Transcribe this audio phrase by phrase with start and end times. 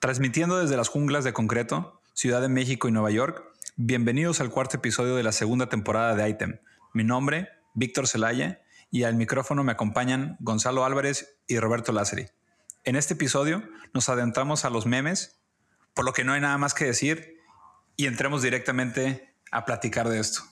[0.00, 3.42] Transmitiendo desde las junglas de concreto, Ciudad de México y Nueva York,
[3.74, 6.60] bienvenidos al cuarto episodio de la segunda temporada de Item.
[6.94, 12.28] Mi nombre, Víctor Celaya, y al micrófono me acompañan Gonzalo Álvarez y Roberto Lázari.
[12.84, 15.40] En este episodio nos adentramos a los memes,
[15.94, 17.36] por lo que no hay nada más que decir
[17.96, 20.42] y entremos directamente a platicar de esto.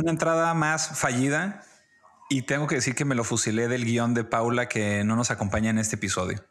[0.00, 1.62] Una entrada más fallida
[2.30, 5.30] y tengo que decir que me lo fusilé del guion de Paula que no nos
[5.30, 6.42] acompaña en este episodio.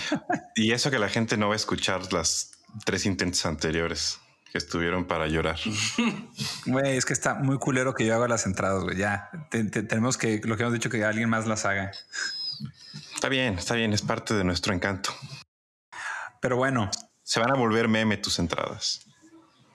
[0.56, 2.52] y eso que la gente no va a escuchar las
[2.86, 4.18] tres intentos anteriores
[4.50, 5.58] que estuvieron para llorar.
[6.64, 8.96] Güey, es que está muy culero que yo haga las entradas, güey.
[8.96, 11.92] Ya tenemos que, lo que hemos dicho, que alguien más las haga.
[13.14, 15.10] Está bien, está bien, es parte de nuestro encanto.
[16.40, 16.90] Pero bueno.
[17.22, 19.04] Se van a volver meme tus entradas.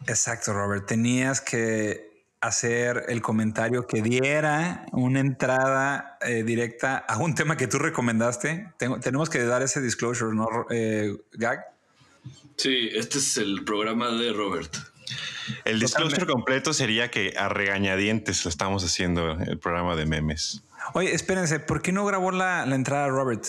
[0.07, 0.87] Exacto, Robert.
[0.87, 2.10] Tenías que
[2.41, 8.73] hacer el comentario que diera una entrada eh, directa a un tema que tú recomendaste.
[8.77, 11.65] tenemos que dar ese disclosure, ¿no, eh, Gag?
[12.57, 14.75] Sí, este es el programa de Robert.
[15.65, 20.63] El disclosure completo sería que a regañadientes lo estamos haciendo el programa de memes.
[20.93, 23.45] Oye, espérense, ¿por qué no grabó la, entrada Robert?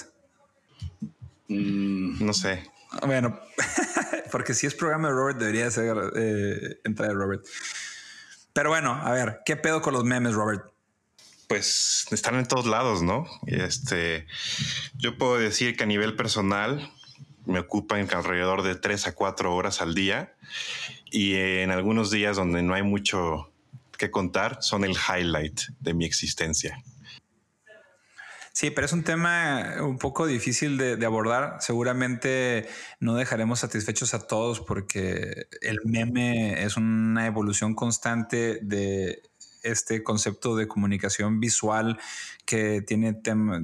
[1.49, 2.25] Mm.
[2.25, 2.71] no sé.
[3.07, 3.39] Bueno,
[4.31, 7.45] porque si es programa de Robert, debería ser eh, entrada de Robert.
[8.53, 10.65] Pero bueno, a ver, ¿qué pedo con los memes, Robert?
[11.49, 13.27] Pues están en todos lados, ¿no?
[13.47, 14.27] Este,
[14.95, 16.91] yo puedo decir que a nivel personal
[17.45, 20.35] me ocupan alrededor de tres a cuatro horas al día
[21.11, 23.51] y en algunos días donde no hay mucho
[23.99, 26.83] que contar son el highlight de mi existencia.
[28.53, 31.57] Sí, pero es un tema un poco difícil de, abordar.
[31.61, 32.69] Seguramente
[33.01, 39.23] no dejaremos satisfechos a todos porque el meme es una evolución constante de
[39.63, 41.99] este concepto de comunicación visual
[42.45, 43.15] que tiene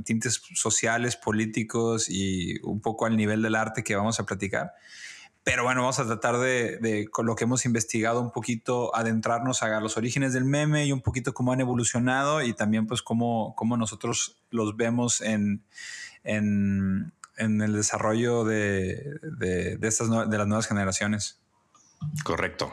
[0.04, 4.72] tintes sociales, políticos y un poco al nivel del arte que vamos a platicar.
[5.48, 9.80] Pero bueno, vamos a tratar de, con lo que hemos investigado un poquito, adentrarnos a
[9.80, 13.78] los orígenes del meme y un poquito cómo han evolucionado y también pues cómo, cómo
[13.78, 15.64] nosotros los vemos en,
[16.22, 21.40] en, el desarrollo de, de, estas, de las nuevas generaciones.
[22.24, 22.70] Correcto.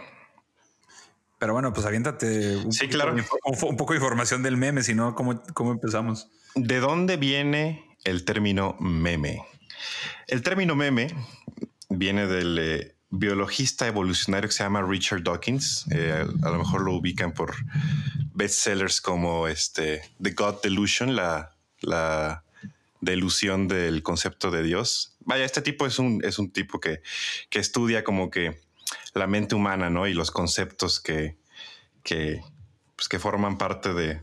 [1.39, 3.16] Pero bueno, pues aviéntate un, sí, claro.
[3.45, 6.29] un, poco de información del meme, si no, ¿cómo, ¿cómo empezamos?
[6.55, 9.45] ¿De dónde viene el término meme?
[10.28, 11.07] El término meme
[11.90, 15.85] viene del eh, biologista evolucionario que se llama Richard Dawkins.
[15.91, 17.56] Eh, a lo mejor lo ubican por
[18.34, 22.44] bestsellers como este The God Delusion, la, la
[23.01, 25.16] delusión del concepto de Dios.
[25.22, 27.01] Vaya, este tipo es un, es un tipo que,
[27.50, 28.59] que estudia como que
[29.13, 30.07] la mente humana, ¿no?
[30.07, 31.38] Y los conceptos que,
[32.03, 32.41] que,
[32.95, 34.22] pues, que forman parte de,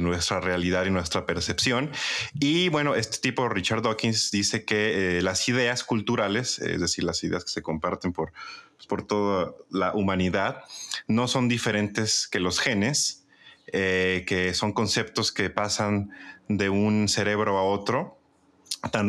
[0.00, 1.90] nuestra realidad y nuestra percepción.
[2.34, 7.22] Y bueno, este tipo, Richard Dawkins, dice que eh, las ideas culturales, es decir, las
[7.22, 8.32] ideas que se comparten por,
[8.76, 10.62] pues, por toda la humanidad,
[11.06, 13.26] no son diferentes que los genes,
[13.66, 16.10] eh, que son conceptos que pasan
[16.48, 18.21] de un cerebro a otro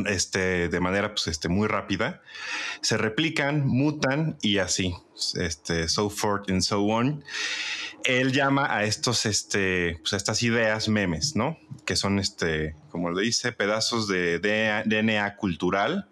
[0.08, 2.22] este, de manera pues, este, muy rápida,
[2.82, 4.96] se replican, mutan y así,
[5.36, 7.24] este, so forth and so on.
[8.04, 11.58] Él llama a estos, este, pues, estas ideas memes, ¿no?
[11.86, 16.10] Que son, este, como le dice, pedazos de DNA cultural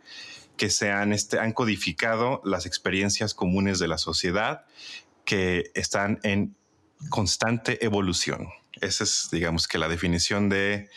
[0.58, 4.66] que se han, este, han codificado las experiencias comunes de la sociedad
[5.26, 6.56] que están en
[7.10, 8.50] constante evolución.
[8.80, 10.90] Esa es, digamos, que la definición de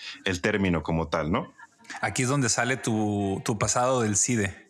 [0.43, 1.53] término como tal, ¿no?
[2.01, 4.63] Aquí es donde sale tu, pasado del CIDE.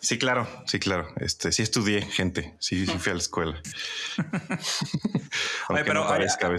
[0.00, 1.08] Sí, claro, sí, claro.
[1.16, 2.56] Este, sí estudié, gente.
[2.58, 3.62] Sí, sí fui a la escuela.
[5.68, 6.50] pero no parezca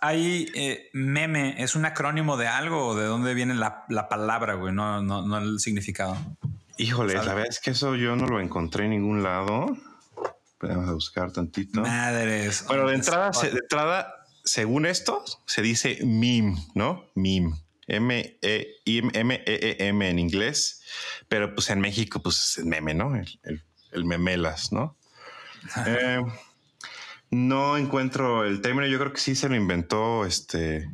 [0.00, 4.74] Hay eh, meme, ¿es un acrónimo de algo o de dónde viene la, palabra, güey?
[4.74, 6.16] No, no, no el significado.
[6.78, 9.66] Híjole, la verdad es que eso yo no lo encontré en ningún lado.
[10.60, 11.82] Vamos a buscar tantito.
[11.82, 12.64] Madres.
[12.66, 14.14] Bueno, de entrada, de entrada,
[14.44, 17.10] según esto, se dice meme, ¿no?
[17.14, 17.54] Meme.
[17.88, 19.40] M-E-M-E-M
[20.10, 20.82] en inglés,
[21.28, 23.14] pero pues en México pues es meme, ¿no?
[23.92, 24.96] El, memelas, ¿no?
[25.86, 26.22] Eh,
[27.30, 30.88] no encuentro el término, yo creo que sí se lo inventó este...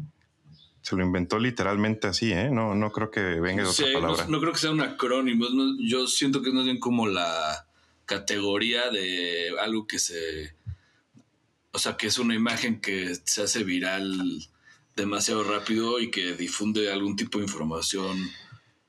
[0.81, 2.51] Se lo inventó literalmente así, ¿eh?
[2.51, 4.27] No, no creo que venga de otra palabra.
[4.29, 5.47] No, creo que sea un acrónimo.
[5.81, 7.67] yo siento que es más bien como la
[8.05, 10.55] categoría de algo que se...
[11.73, 14.47] O sea, que es una imagen que se hace viral
[14.97, 18.17] demasiado rápido y que difunde algún tipo de información,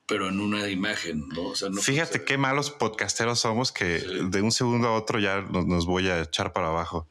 [0.06, 1.54] pero en una imagen, ¿no?
[1.82, 4.00] Fíjate qué malos podcasteros somos que
[4.30, 7.08] de un segundo a otro ya nos, voy a echar para abajo.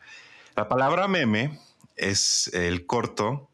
[0.56, 1.58] La palabra meme
[1.96, 3.50] es el corto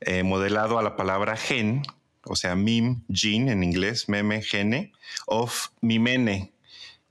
[0.00, 1.82] eh, modelado a la palabra gen,
[2.24, 4.92] o sea, meme, gene en inglés, meme, gene,
[5.26, 6.52] of mimene,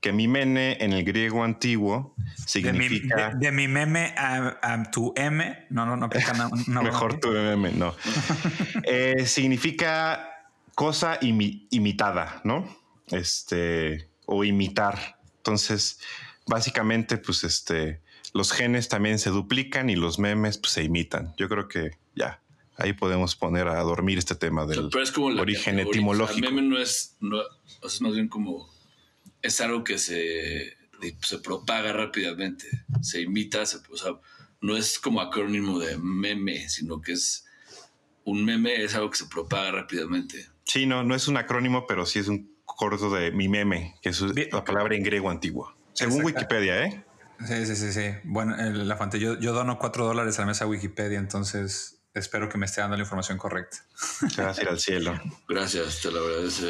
[0.00, 3.34] que mimene en el griego antiguo significa...
[3.34, 6.08] De mi, meme a, tu M, no, no, no,
[6.66, 7.94] no Mejor tu meme, no.
[8.84, 10.30] Eh, significa
[10.74, 12.68] cosa imitada, ¿no?
[13.08, 15.18] Este, o imitar.
[15.38, 16.00] Entonces,
[16.46, 18.02] básicamente, pues este,
[18.32, 21.34] los genes también se duplican y los memes pues, se imitan.
[21.36, 22.42] Yo creo que ya,
[22.76, 24.90] ahí podemos poner a dormir este tema del
[25.38, 26.46] origen etimológico.
[26.46, 27.38] el meme no es, no,
[27.82, 28.68] es más bien como,
[29.42, 30.76] es algo que se,
[31.22, 32.66] se propaga rápidamente,
[33.02, 34.12] se imita, o sea,
[34.60, 37.46] no es como acrónimo de meme, sino que es
[38.24, 40.48] un meme, es algo que se propaga rápidamente.
[40.64, 44.10] Sí, no, no es un acrónimo, pero sí es un corto de mi meme, que
[44.10, 45.74] es la palabra en griego antiguo.
[45.92, 47.04] Según Wikipedia, ¿eh?
[47.46, 48.14] Sí, sí, sí, sí.
[48.24, 52.58] Bueno, la fuente, yo, yo dono cuatro dólares a la mesa Wikipedia, entonces espero que
[52.58, 53.78] me esté dando la información correcta.
[54.36, 55.20] Gracias al cielo.
[55.48, 56.66] Gracias, te lo agradece.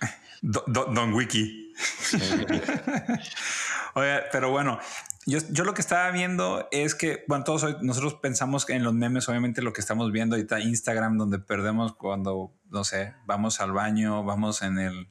[0.42, 1.63] don Wiki.
[3.94, 4.78] Oye, pero bueno,
[5.26, 8.92] yo, yo, lo que estaba viendo es que, bueno, todos hoy, nosotros pensamos en los
[8.92, 13.72] memes, obviamente lo que estamos viendo ahorita, Instagram, donde perdemos cuando, no sé, vamos al
[13.72, 15.08] baño, vamos en el,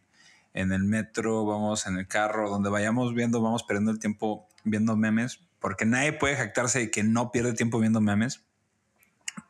[0.53, 4.95] en el metro, vamos en el carro, donde vayamos viendo, vamos perdiendo el tiempo viendo
[4.95, 8.43] memes, porque nadie puede jactarse de que no pierde tiempo viendo memes.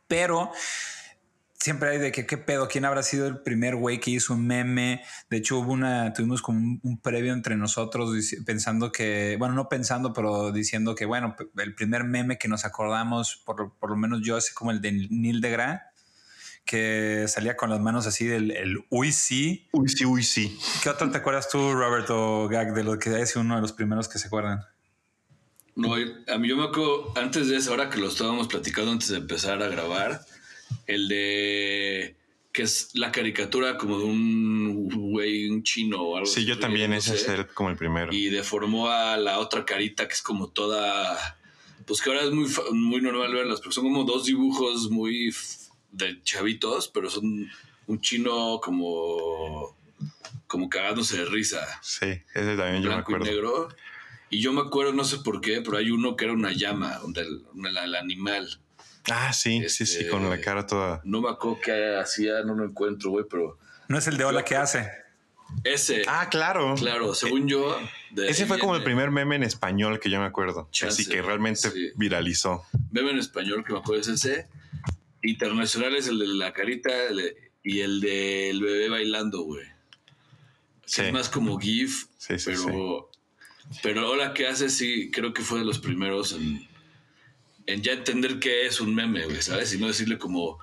[0.08, 0.52] Pero
[1.64, 4.46] siempre hay de que qué pedo, quién habrá sido el primer güey que hizo un
[4.46, 5.02] meme.
[5.30, 8.12] De hecho, hubo una, tuvimos como un, previo entre nosotros
[8.46, 13.42] pensando que, bueno, no pensando, pero diciendo que, bueno, el primer meme que nos acordamos,
[13.46, 15.82] por, por lo menos yo, es como el de Neil deGrasse
[16.66, 19.68] que salía con las manos así del el uy sí.
[19.72, 20.58] Uy sí, uy sí.
[20.82, 24.10] ¿Qué otro te acuerdas tú, Roberto Gag, de lo que es uno de los primeros
[24.10, 24.66] que se acuerdan?
[25.76, 29.10] No, a mí yo me acuerdo, antes de eso, ahora que lo estábamos platicando antes
[29.10, 30.22] de empezar a grabar,
[30.88, 32.16] el de
[32.52, 36.94] que es la caricatura como de un güey, un chino o algo Sí, yo también,
[36.94, 38.14] ese es el, como el primero.
[38.14, 41.38] Y deformó a la otra carita que es como toda,
[41.88, 45.34] pues que ahora es muy, muy normal verlas, pero son como dos dibujos muy
[45.92, 47.50] de chavitos, pero son
[47.88, 49.76] un chino como,
[50.46, 51.66] como cagándose de risa.
[51.82, 53.26] Sí, ese también yo me acuerdo.
[53.26, 53.70] Y negro.
[54.30, 56.98] Y yo me acuerdo, no sé por qué, pero hay uno que era una llama,
[56.98, 58.60] donde el, animal.
[59.12, 61.02] Ah, sí, sí, sí, con la este, cara toda.
[61.04, 63.60] No me acuerdo qué hacía, no lo encuentro, güey, pero.
[63.88, 64.90] No es el de hola que hace.
[65.64, 66.04] Ese.
[66.08, 66.76] Ah, claro.
[66.76, 67.78] Claro, según yo.
[68.16, 70.70] ese fue como el primer meme en español que yo me acuerdo.
[70.86, 72.64] así que realmente viralizó.
[72.92, 74.48] Meme en español que me acuerdo es ese.
[75.22, 76.92] Internacional es el de la carita
[77.62, 79.66] y el del bebé bailando, güey.
[80.86, 83.10] Es más como GIF, sí, sí, pero
[83.82, 86.68] pero ahora que hace, sí, creo que fue de los primeros en,
[87.68, 89.74] en ya entender qué es un meme, ¿sabes?
[89.74, 90.60] Y no decirle como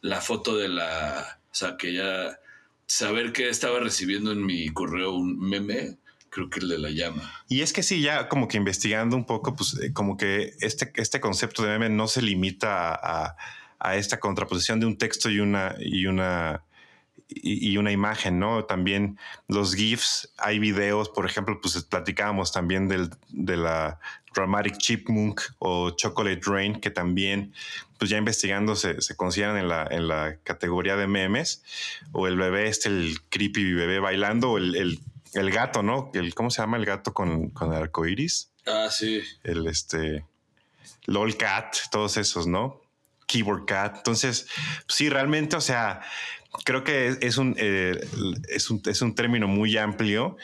[0.00, 1.40] la foto de la.
[1.50, 2.38] O sea, que ya
[2.86, 5.98] saber que estaba recibiendo en mi correo un meme,
[6.30, 7.32] creo que el de la llama.
[7.48, 10.92] Y es que sí, ya como que investigando un poco, pues eh, como que este,
[10.96, 13.36] este concepto de meme no se limita a,
[13.78, 16.64] a esta contraposición de un texto y una, y una
[17.28, 18.64] y, una imagen, ¿no?
[18.64, 19.18] También
[19.48, 24.00] los GIFs, hay videos, por ejemplo, pues platicábamos también del, de la
[24.34, 27.52] Dramatic Chipmunk o Chocolate Rain, que también,
[27.98, 31.62] pues ya investigando, se, se consideran en la, en la categoría de memes,
[32.12, 35.00] o el bebé, este, el creepy bebé bailando, o el,
[35.34, 36.10] el, gato, ¿no?
[36.14, 38.50] El, ¿Cómo se llama el gato con, con el arco iris?
[38.66, 39.22] Ah, sí.
[39.44, 40.24] El este.
[41.06, 42.82] LOL Cat, todos esos, ¿no?
[43.26, 43.96] Keyboard Cat.
[43.96, 44.46] Entonces,
[44.88, 46.02] sí, realmente, o sea,
[46.64, 47.98] creo que es un, eh,
[48.48, 50.36] es un, es un término muy amplio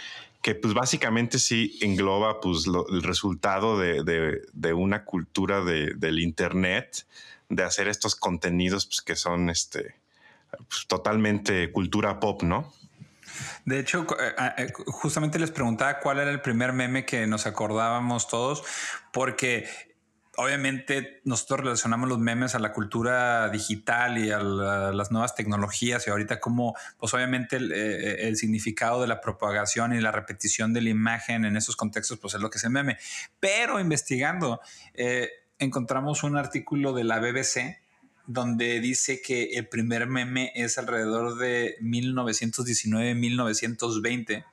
[0.44, 7.06] que pues básicamente sí engloba pues el resultado de, de, una cultura de, del internet,
[7.48, 9.94] de hacer estos contenidos pues, que son este,
[10.68, 12.74] pues, totalmente cultura pop, ¿no?
[13.64, 18.28] De hecho, eh, eh, justamente les preguntaba cuál era el primer meme que nos acordábamos
[18.28, 18.64] todos,
[19.14, 19.66] porque
[20.36, 26.10] obviamente nosotros relacionamos los memes a la cultura digital y a, las nuevas tecnologías y
[26.10, 30.90] ahorita como pues obviamente eh, el, significado de la propagación y la repetición de la
[30.90, 32.98] imagen en esos contextos pues es lo que es el meme.
[33.40, 34.60] Pero investigando
[34.94, 37.78] eh, encontramos un artículo de la BBC
[38.26, 44.44] donde dice que el primer meme es alrededor de 1919-1920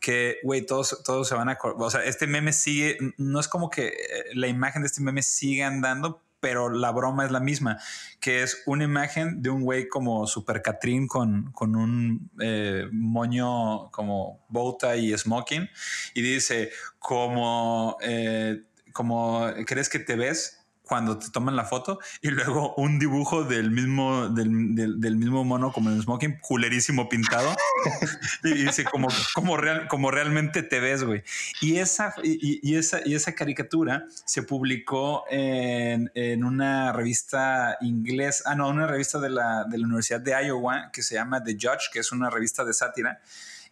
[0.00, 1.58] que, güey, todos, todos se van a...
[1.62, 3.94] O sea, este meme sigue, no es como que eh,
[4.34, 7.78] la imagen de este meme sigue andando, pero la broma es la misma,
[8.20, 13.90] que es una imagen de un güey como Super Catrín con, con un eh, moño
[13.90, 15.68] como bota y smoking,
[16.14, 18.62] y dice, como, eh,
[18.92, 20.57] como crees que te ves
[20.88, 25.70] cuando te toman la foto y luego un dibujo del mismo, del, del, mismo mono
[25.70, 27.54] como en smoking, culerísimo pintado.
[28.44, 31.22] y dice como, como, real, como realmente te ves, güey.
[31.60, 38.54] Y esa, y, esa, y esa caricatura se publicó en, en, una revista inglesa, ah,
[38.54, 41.90] no, una revista de la, de la Universidad de Iowa que se llama The Judge,
[41.92, 43.20] que es una revista de sátira.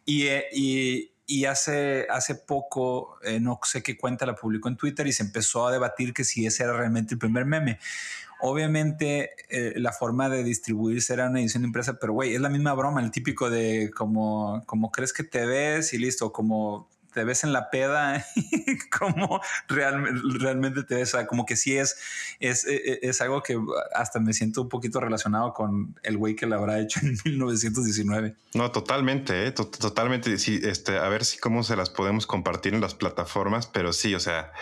[0.05, 5.07] Y, y, y hace, hace poco, eh, no sé qué cuenta, la publicó en Twitter
[5.07, 7.79] y se empezó a debatir que si ese era realmente el primer meme.
[8.41, 12.75] Obviamente eh, la forma de distribuirse era una edición impresa, pero güey, es la misma
[12.75, 17.45] broma, el típico de como, como crees que te ves y listo, como te ves
[17.45, 18.27] en la peda
[18.99, 21.97] como realmente, realmente te ves, como que sí es,
[22.41, 23.59] es, e, e, es, algo que
[23.95, 28.37] hasta me siento un poquito relacionado con el güey que lo habrá hecho en 1919.
[28.53, 29.53] No, totalmente, ¿eh?
[29.53, 30.37] totalmente.
[30.37, 34.15] Sí, este, a ver si cómo se las podemos compartir en las plataformas, pero sí,
[34.15, 34.53] o sea,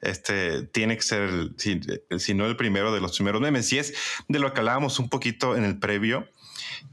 [0.00, 1.80] este tiene que ser, si,
[2.16, 3.72] si no el primero de los primeros memes.
[3.72, 3.92] Y es
[4.28, 6.28] de lo que hablábamos un poquito en el previo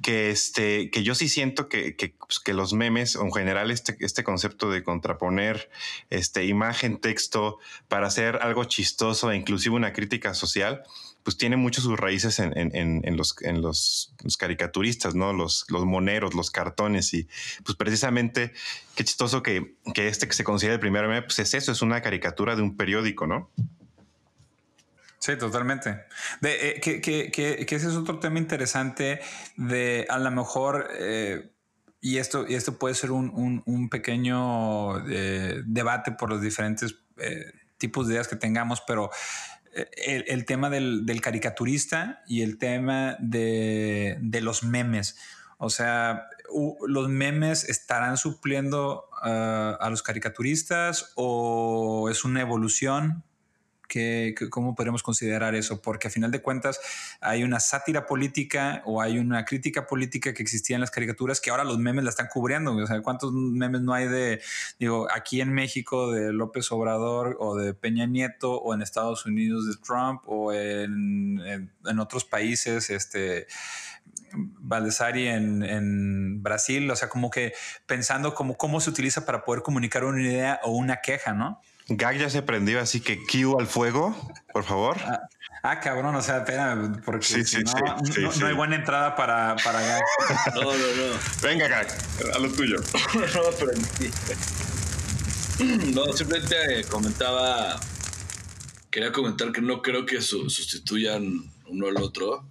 [0.02, 4.24] que, este, que yo sí siento que, que, pues, los memes, en general este, este
[4.24, 5.70] concepto de contraponer
[6.10, 10.84] este, imagen, texto, para hacer algo chistoso e inclusive una crítica social,
[11.24, 15.34] pues tiene mucho sus raíces en, en, en, los, los, caricaturistas, ¿no?
[15.34, 17.28] Los, los moneros, los cartones y
[17.64, 18.54] pues precisamente
[18.96, 21.82] qué chistoso que, que este que se considera el primer meme, pues es eso, es
[21.82, 23.52] una caricatura de un periódico, ¿no?
[25.22, 26.06] Sí, totalmente.
[26.42, 29.22] De, eh, que, ese es otro tema interesante
[29.56, 31.52] de a lo mejor, eh,
[32.02, 36.96] y, esto, y esto puede ser un, un, pequeño eh, debate por los diferentes
[37.78, 39.12] tipos de ideas que tengamos, pero
[39.74, 45.18] el, el tema del, del, caricaturista y el tema de, de los memes.
[45.60, 46.30] O sea,
[46.88, 53.24] los memes estarán supliendo uh, a los caricaturistas o es una evolución
[54.50, 55.82] ¿Cómo podemos considerar eso?
[55.82, 56.80] Porque a final de cuentas
[57.20, 61.50] hay una sátira política o hay una crítica política que existía en las caricaturas que
[61.50, 62.76] ahora los memes la están cubriendo.
[62.76, 64.42] O sea, ¿cuántos memes no hay de,
[64.80, 69.68] digo, aquí en México de López Obrador o de Peña Nieto o en Estados Unidos
[69.68, 71.42] de Trump o en,
[71.86, 73.48] en, otros países, este...
[74.34, 77.54] Valdesari en, en, Brasil, o sea, como que
[77.86, 81.62] pensando como cómo se utiliza para poder comunicar una idea o una queja, ¿no?
[81.98, 84.16] Gag ya se prendió, así que Q al fuego,
[84.54, 84.98] por favor.
[85.02, 85.20] Ah,
[85.64, 87.44] ah cabrón, o sea, espera, porque
[88.40, 90.04] no, hay buena entrada para, para Gag.
[90.56, 91.20] No, no, no.
[91.42, 91.88] Venga, Gag,
[92.34, 92.78] a lo tuyo.
[93.14, 93.72] no, pero
[95.94, 97.80] No, simplemente eh, comentaba,
[98.90, 102.46] quería comentar que no creo que sustituyan uno al otro,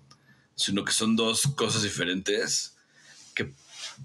[0.55, 2.77] sino que son dos cosas diferentes
[3.35, 3.53] que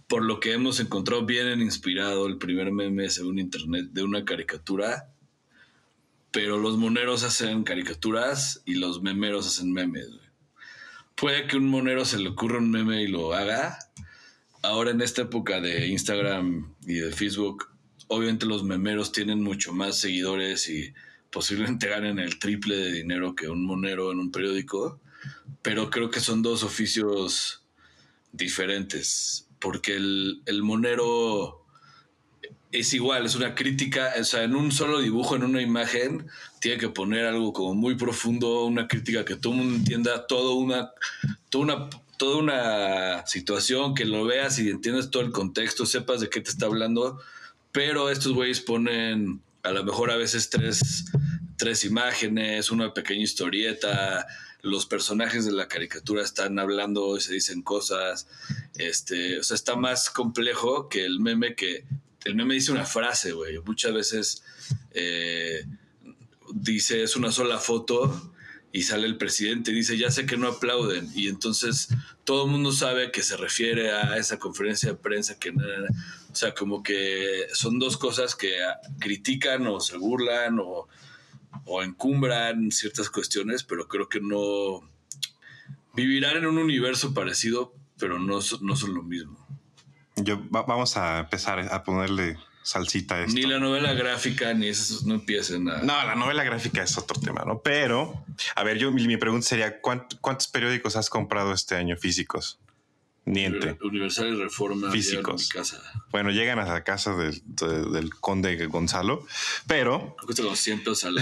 [0.08, 5.10] por lo que hemos encontrado vienen inspirado el primer meme según internet de una caricatura
[6.36, 10.10] pero los moneros hacen caricaturas y los memeros hacen memes.
[11.16, 13.80] Puede que un monero se le ocurra un meme y lo haga.
[14.62, 17.70] Ahora en esta época de Instagram y de Facebook,
[18.10, 20.94] obviamente los memeros tienen mucho más seguidores y
[21.30, 25.00] posiblemente ganen el triple de dinero que un monero en un periódico,
[25.62, 27.64] pero creo que son dos oficios
[28.34, 31.65] diferentes, porque el, el monero
[32.72, 36.28] es igual, es una crítica, o sea, en un solo dibujo, en una imagen,
[36.60, 40.56] tiene que poner algo como muy profundo, una crítica que todo el mundo entienda, todo
[40.56, 40.92] una,
[41.50, 46.30] toda una, toda una situación, que lo veas y entiendas todo el contexto, sepas de
[46.30, 47.20] qué te está hablando,
[47.72, 51.06] pero estos güeyes ponen a lo mejor a veces tres,
[51.58, 54.28] tres imágenes, una pequeña historieta,
[54.62, 58.28] los personajes de la caricatura están hablando y se dicen cosas,
[58.76, 61.86] este, o sea, está más complejo que el meme que
[62.26, 63.60] el meme dice una frase, güey.
[63.60, 64.44] Muchas veces
[64.92, 65.66] eh,
[66.54, 68.34] dice, es una sola foto
[68.72, 71.08] y sale el presidente y dice, ya sé que no aplauden.
[71.16, 71.88] Y entonces
[72.26, 75.52] todo el mundo sabe que se refiere a esa conferencia de prensa que...
[75.52, 78.58] O sea, como que son dos cosas que
[79.00, 80.90] critican o se burlan o,
[81.64, 84.82] o encumbran ciertas cuestiones, pero creo que no...
[85.94, 89.45] Vivirán en un universo parecido, pero no, no son lo mismo.
[90.16, 93.34] Yo vamos a empezar a ponerle salsita a esto.
[93.34, 95.78] Ni la novela gráfica, ni eso, no empiecen a...
[95.84, 97.60] No, la novela gráfica es otro tema, ¿no?
[97.60, 102.60] Pero, a ver, yo mi, pregunta sería, ¿cuántos periódicos has comprado este año físicos?
[103.26, 103.78] Niente.
[103.82, 104.92] Universal y Reforma.
[104.92, 105.50] Físicos.
[105.50, 105.82] Casa.
[106.12, 107.42] Bueno, llegan a la casa del,
[107.92, 109.26] del conde Gonzalo,
[109.68, 110.16] pero...
[110.24, 111.16] Cuesta como 100 pesos al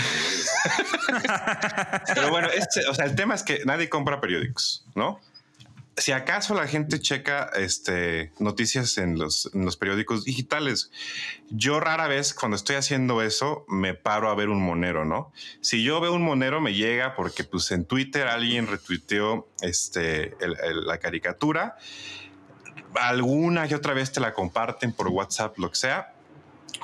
[2.13, 5.19] Pero bueno, este, o sea, el tema es que nadie compra periódicos, ¿no?
[5.97, 10.91] Si acaso la gente checa este, noticias en los, periódicos digitales,
[11.49, 15.31] yo rara vez cuando estoy haciendo eso me paro a ver un monero, ¿no?
[15.61, 20.97] Si yo veo un monero me llega porque pues en Twitter alguien retuiteó este, la
[20.97, 21.77] caricatura,
[22.95, 26.13] alguna y otra vez te la comparten por WhatsApp, lo que sea,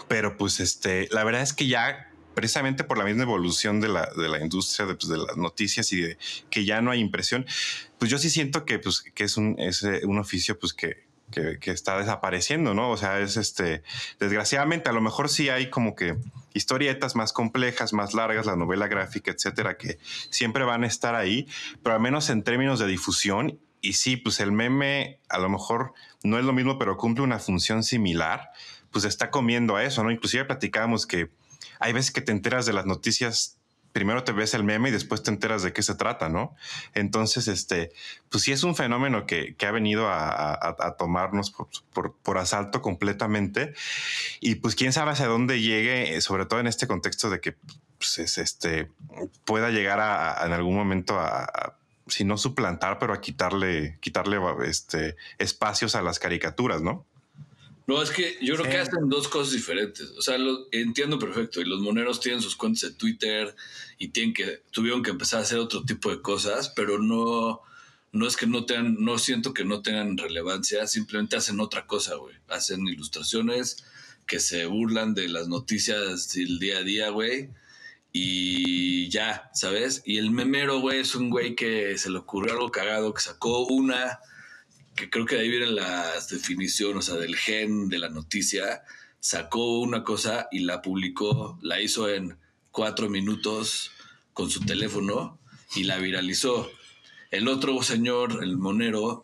[0.08, 2.09] pero pues este, la verdad es que ya
[2.40, 6.00] precisamente por la misma evolución de la, de la industria de, pues, las noticias y
[6.00, 6.18] de
[6.50, 7.46] que ya no hay impresión,
[7.98, 11.04] pues yo sí siento que, pues, que es, un, es eh, un oficio pues que,
[11.32, 12.92] que, está desapareciendo, ¿no?
[12.92, 13.84] O sea, es este,
[14.22, 16.16] desgraciadamente, a lo mejor sí hay como que
[16.54, 21.46] historietas más complejas, más largas, la novela gráfica, etcétera, que siempre van a estar ahí,
[21.84, 25.94] pero al menos en términos de difusión, y sí, pues el meme a lo mejor
[26.24, 28.52] no es lo mismo, pero cumple una función similar,
[28.92, 30.10] pues está comiendo a eso, ¿no?
[30.10, 31.30] Inclusive platicábamos que
[31.80, 33.60] hay veces que te enteras de las noticias
[33.92, 36.56] primero te ves el meme y después te enteras de qué se trata, ¿no?
[36.94, 37.92] Entonces, este,
[38.30, 41.54] pues sí es un fenómeno que, ha venido a, tomarnos
[41.92, 43.74] por, asalto completamente
[44.40, 47.56] y pues quién sabe hacia dónde llegue, eh, sobre todo en este contexto de que
[47.98, 48.90] pues, este,
[49.46, 51.76] pueda llegar a, en algún momento a,
[52.08, 57.06] si no suplantar, pero a quitarle, quitarle este, espacios a las caricaturas, ¿no?
[57.90, 60.12] No, es que yo creo que hacen dos cosas diferentes.
[60.12, 61.60] O sea, lo, entiendo perfecto.
[61.60, 63.56] Y los moneros tienen sus cuentas de Twitter
[63.98, 67.62] y tienen que, tuvieron que empezar a hacer otro tipo de cosas, pero no,
[68.12, 72.14] no es que no tengan, no siento que no tengan relevancia, simplemente hacen otra cosa,
[72.14, 72.36] güey.
[72.48, 73.84] Hacen ilustraciones
[74.28, 77.50] que se burlan de las noticias del día a día, güey.
[78.14, 80.04] Y ya, ¿sabes?
[80.06, 83.66] Y el memero, güey, es un güey que se le ocurrió algo cagado, que sacó
[83.66, 84.20] una
[85.00, 88.84] que creo que ahí vienen las definiciones, o sea, del gen de la noticia,
[89.22, 92.38] sacó una cosa y la publicó, la hizo en
[92.70, 93.92] cuatro minutos
[94.34, 95.40] con su teléfono
[95.74, 96.70] y la viralizó.
[97.32, 99.24] El otro señor, el monero,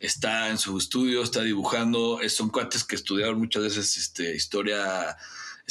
[0.00, 5.14] está en su estudio, está dibujando, son cuates que estudiaron muchas veces este, historia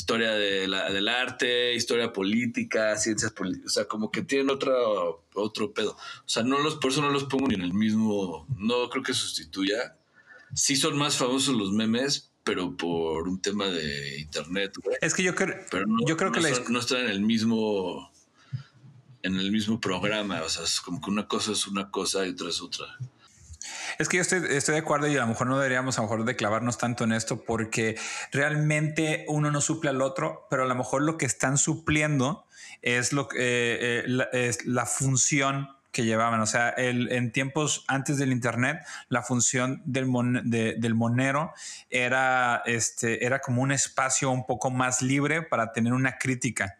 [0.01, 5.73] historia de del arte, historia política, ciencias políticas, o sea, como que tienen otro, otro
[5.73, 5.91] pedo.
[5.91, 9.03] O sea, no los, por eso no los pongo ni en el mismo, no creo
[9.03, 9.95] que sustituya.
[10.53, 14.73] Sí son más famosos los memes, pero por un tema de internet.
[15.01, 18.11] Es que yo creo, pero no, yo creo que no están en el mismo
[19.23, 22.31] en el mismo programa, o sea, es como que una cosa es una cosa y
[22.31, 22.87] otra es otra.
[24.01, 26.25] Es que yo estoy, de acuerdo y a lo mejor no deberíamos a lo mejor
[26.25, 27.99] de clavarnos tanto en esto porque
[28.31, 32.47] realmente uno no suple al otro, pero a lo mejor lo que están supliendo
[32.81, 36.39] es lo eh, eh, es la función que llevaban.
[36.39, 40.09] O sea, el, en tiempos antes del Internet, la función del,
[40.43, 41.53] del monero
[41.89, 46.77] era, este, era como un espacio un poco más libre para tener una crítica.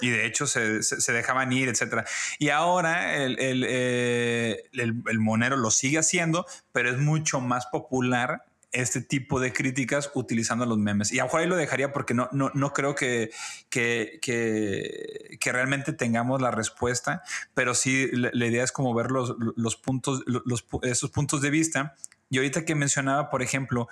[0.00, 2.06] Y de hecho se, se, dejaban ir, etc.
[2.38, 8.44] Y ahora el, eh, el, el monero lo sigue haciendo, pero es mucho más popular
[8.74, 11.12] este tipo de críticas utilizando los memes.
[11.12, 13.30] Y a ahí lo dejaría porque no, no, no creo que,
[13.70, 17.22] que, que, realmente tengamos la respuesta,
[17.54, 21.94] pero sí la, idea es como ver los, los puntos, los, esos puntos de vista.
[22.28, 23.88] Y ahorita que mencionaba, por ejemplo,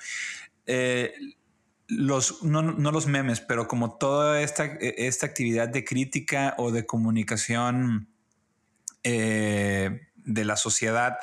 [0.66, 1.14] eh,
[1.86, 6.86] los, no, no, los memes, pero como toda esta, esta actividad de crítica o de
[6.86, 8.08] comunicación
[9.04, 11.18] eh, de la sociedad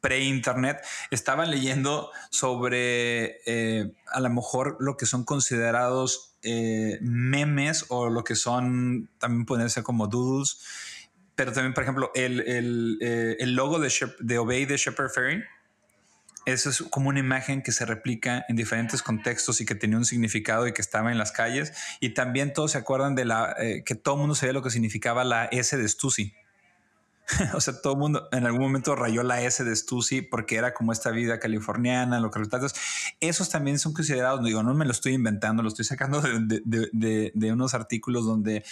[0.00, 8.10] pre-internet, estaban leyendo sobre eh, a lo mejor lo que son considerados eh, memes o
[8.10, 10.58] lo que son, también pueden ser como doodles,
[11.34, 15.44] pero también, por ejemplo, el, el, eh, el logo de, de Obey de Shepard Ferry.
[16.44, 20.04] Eso es como una imagen que se replica en diferentes contextos y que tenía un
[20.04, 21.72] significado y que estaba en las calles.
[22.00, 23.54] Y también todos se acuerdan de la
[23.86, 26.34] que todo el mundo sabía lo que significaba la S de Stussy.
[27.54, 30.74] o sea, todo el mundo en algún momento rayó la S de Stussy porque era
[30.74, 32.74] como esta vida californiana, lo que resultados.
[33.20, 37.52] Esos también son considerados, no digo, no me lo estoy inventando, lo estoy sacando de,
[37.52, 38.64] unos artículos donde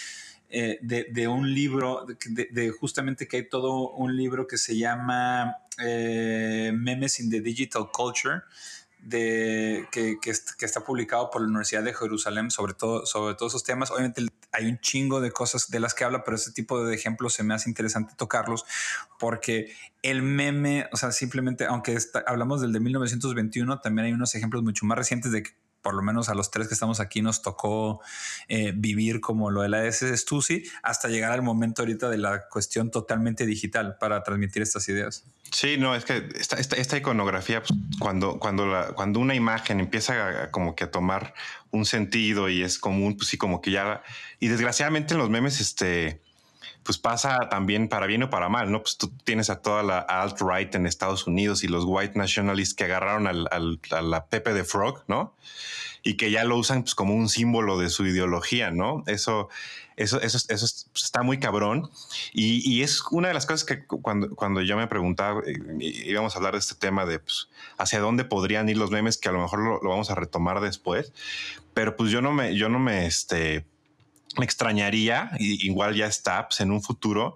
[0.49, 6.71] eh, de, un libro, de, justamente que hay todo un libro que se llama eh,
[6.75, 8.41] Memes in the Digital Culture
[9.01, 13.63] de, que, que, está publicado por la Universidad de Jerusalén sobre, todo, sobre todos esos
[13.63, 13.91] temas.
[13.91, 17.33] Obviamente hay un chingo de cosas de las que habla, pero ese tipo de ejemplos
[17.33, 18.65] se me hace interesante tocarlos
[19.19, 24.63] porque el meme, o sea, simplemente, aunque hablamos del de 1921, también hay unos ejemplos
[24.63, 25.43] mucho más recientes de
[25.81, 28.01] por lo menos a los tres que estamos aquí nos tocó
[28.47, 32.47] eh, vivir como lo de la S Stussy hasta llegar al momento ahorita de la
[32.47, 35.25] cuestión totalmente digital para transmitir estas ideas.
[35.51, 40.43] Sí, no, es que esta, esta, iconografía, pues, cuando, cuando, la, cuando una imagen empieza
[40.43, 41.33] a, como que a tomar
[41.71, 44.01] un sentido y es común, pues sí, como que ya...
[44.39, 46.21] Y desgraciadamente en los memes, este
[46.83, 48.81] pues pasa también para bien o para mal, ¿no?
[48.81, 52.85] Pues tú tienes a toda la alt-right en Estados Unidos y los white nationalists que
[52.85, 53.47] agarraron al,
[53.91, 55.35] a la Pepe de Frog, ¿no?
[56.03, 59.03] Y que ya lo usan pues, como un símbolo de su ideología, ¿no?
[59.05, 59.49] Eso,
[59.95, 61.91] eso, eso, eso pues, está muy cabrón.
[62.33, 66.33] Y, y, es una de las cosas que cuando, cuando yo me preguntaba, eh, íbamos
[66.33, 69.31] a hablar de este tema de pues, hacia dónde podrían ir los memes, que a
[69.31, 71.13] lo mejor lo, lo, vamos a retomar después,
[71.75, 73.67] pero pues yo no me, yo no me, este,
[74.37, 77.35] me extrañaría, igual ya está, pues en un futuro,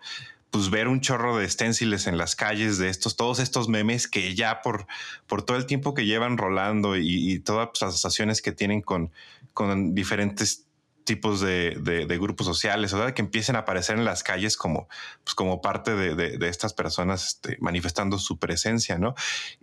[0.51, 4.36] pues ver un chorro de esténciles en las calles de estos, todos estos memes que
[4.36, 4.88] ya por,
[5.27, 9.12] por todo el tiempo que llevan rolando y, y todas las asociaciones que tienen con,
[9.53, 10.65] con diferentes
[11.03, 14.58] tipos de, de, de, grupos sociales, o sea, que empiecen a aparecer en las calles
[14.58, 14.88] como,
[15.23, 19.13] pues como parte de, de estas personas este, manifestando su presencia, ¿no?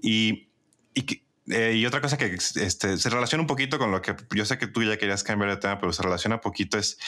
[0.01, 0.51] Y,
[0.95, 4.17] y que, eh, y otra cosa que este, se relaciona un poquito con lo que
[4.35, 6.99] yo sé que tú ya querías cambiar de tema, pero se relaciona un poquito es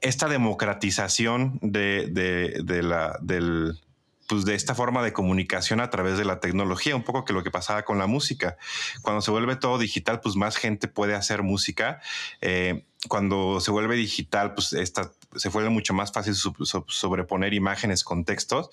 [0.00, 3.78] esta democratización de, de, la, del,
[4.28, 7.42] pues de esta forma de comunicación a través de la tecnología, un poco que lo
[7.42, 8.56] que pasaba con la música.
[9.02, 12.00] Cuando se vuelve todo digital, pues más gente puede hacer música.
[12.40, 18.24] Eh, cuando se vuelve digital, pues esta, se vuelve mucho más fácil sobreponer imágenes con
[18.24, 18.70] textos,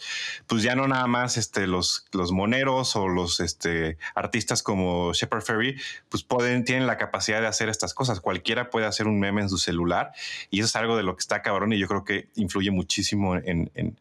[0.48, 5.44] pues ya no nada más este, los, los moneros o los este, artistas como Shepard
[5.44, 8.20] Ferry, pues pueden, tienen la capacidad de hacer estas cosas.
[8.20, 10.12] Cualquiera puede hacer un meme en su celular
[10.50, 13.36] y eso es algo de lo que está cabrón y yo creo que influye muchísimo
[13.36, 13.98] en,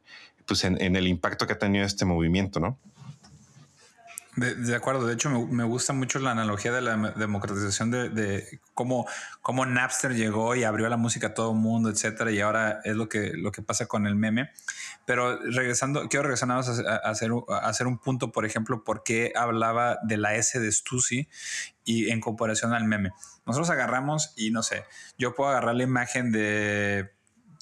[0.47, 2.79] pues en el impacto que ha tenido este movimiento, ¿no?
[4.35, 9.07] De, acuerdo, de hecho me, gusta mucho la analogía de la democratización de, de, cómo,
[9.43, 12.97] cómo Napster llegó y abrió la música a todo el mundo, etcétera, y ahora es
[12.97, 14.51] lo que, lo que pasa con el meme.
[15.05, 19.35] Pero regresando, quiero regresar a, a, hacer, a hacer un punto, por ejemplo, por qué
[19.37, 21.29] hablaba de la S de Stussy
[21.85, 23.11] y en comparación al meme.
[23.45, 24.85] Nosotros agarramos y no sé,
[25.19, 27.11] yo puedo agarrar la imagen de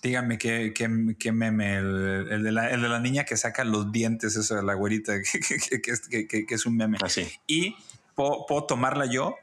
[0.03, 3.65] díganme qué, qué, qué meme, el, el, de la, el, de la, niña que saca
[3.65, 6.99] los dientes, esa de la güerita, que, que, que, que es un meme.
[7.03, 7.31] Así.
[7.47, 7.77] Y
[8.15, 9.37] puedo, puedo, tomarla yo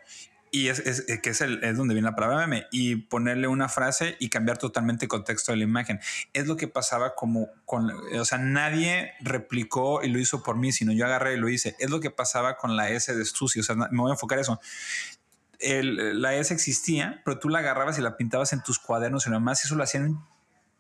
[0.50, 3.70] y es, es que es, el, es donde viene la palabra meme y ponerle una
[3.70, 6.00] frase y cambiar totalmente el contexto de la imagen.
[6.34, 10.72] Es lo que pasaba como con, o sea, nadie replicó y lo hizo por mí,
[10.72, 11.76] sino yo agarré y lo hice.
[11.80, 14.40] Es lo que pasaba con la S de Stussy, o sea, me voy a enfocar
[14.40, 14.60] eso.
[15.60, 19.30] El, la S existía, pero tú la agarrabas y la pintabas en tus cuadernos y
[19.30, 20.18] nada más, eso lo hacían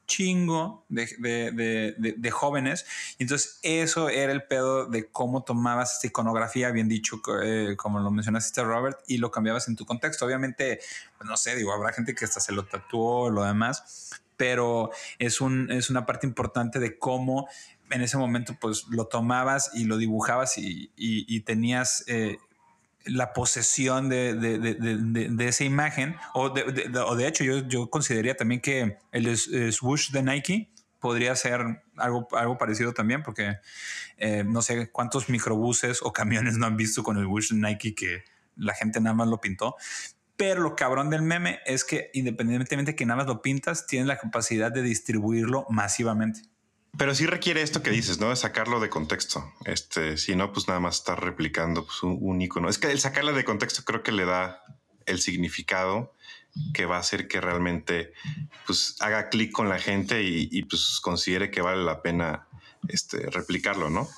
[0.08, 2.86] chingo de, de, de, de, jóvenes.
[3.20, 8.00] Y entonces eso era el pedo de cómo tomabas esta iconografía, bien dicho, eh, como
[8.00, 10.26] lo mencionaste Robert, y lo cambiabas en tu contexto.
[10.26, 10.80] Obviamente,
[11.17, 15.41] pues no sé, digo, habrá gente que hasta se lo tatuó, lo demás, pero es,
[15.41, 17.48] un, es una parte importante de cómo
[17.89, 22.04] en ese momento pues lo tomabas y lo dibujabas y, y, tenías...
[22.08, 22.38] Eh,
[23.08, 26.15] la posesión de, de, de, de, esa imagen.
[26.34, 26.63] O de,
[27.00, 29.38] o hecho, yo, yo consideraría también que el
[29.74, 33.58] swoosh de Nike podría ser algo, algo parecido también, porque
[34.17, 37.96] eh, no sé cuántos microbuses o camiones no han visto con el swoosh de Nike
[37.96, 38.24] que
[38.56, 39.76] la gente nada más lo pintó.
[40.36, 44.08] Pero lo cabrón del meme es que independientemente de que nada más lo pintas, tienes
[44.08, 46.41] la capacidad de distribuirlo masivamente.
[46.97, 48.36] Pero sí requiere esto que dices, ¿no?
[48.36, 49.53] Sacarlo de contexto.
[49.65, 52.69] Este, si no, pues nada más estar replicando pues, un, icono.
[52.69, 54.63] Es que el sacarlo de contexto creo que le da
[55.05, 56.13] el significado
[56.73, 58.13] que va a hacer que realmente
[58.65, 62.47] pues haga clic con la gente y, y, pues considere que vale la pena
[62.88, 64.10] este, replicarlo, ¿no?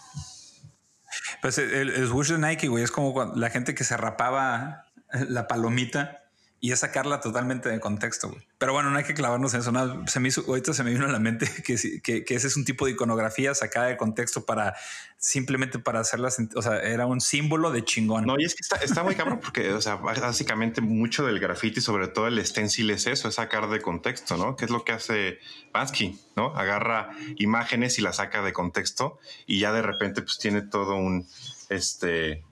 [1.41, 5.47] Pues el, el swoosh de Nike, güey, es como la gente que se rapaba la
[5.47, 6.28] palomita
[6.61, 8.29] y es sacarla totalmente de contexto.
[8.29, 8.41] Güey.
[8.57, 9.71] Pero bueno, no hay que clavarnos en eso.
[9.71, 12.47] No, se me hizo, ahorita se me vino a la mente que, que, que, ese
[12.47, 14.75] es un tipo de iconografía sacada de contexto para
[15.17, 16.37] simplemente para hacerlas.
[16.55, 18.25] O sea, era un símbolo de chingón.
[18.25, 21.79] No, y es que está, está muy cabrón porque, o sea, básicamente mucho del graffiti,
[21.79, 24.57] sobre todo el stencil, es eso, es sacar de contexto, ¿no?
[24.57, 25.39] Que es lo que hace
[25.71, 26.55] Bansky, ¿no?
[26.55, 31.25] Agarra imágenes y las saca de contexto y ya de repente, pues tiene todo un,
[31.69, 32.43] este,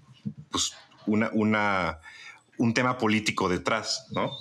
[0.49, 0.73] pues
[1.05, 1.99] una, una
[2.57, 4.31] un tema político detrás, ¿no?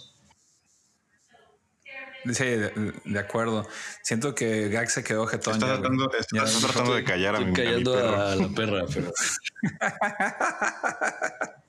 [2.33, 3.69] Sí, de, de, acuerdo.
[4.03, 5.55] Siento que Gag se quedó jetón.
[5.55, 8.79] Estás tratando, ya, estás ya, tratando de callar a mi, callando a, mi perro.
[8.79, 9.13] a la perra, pero.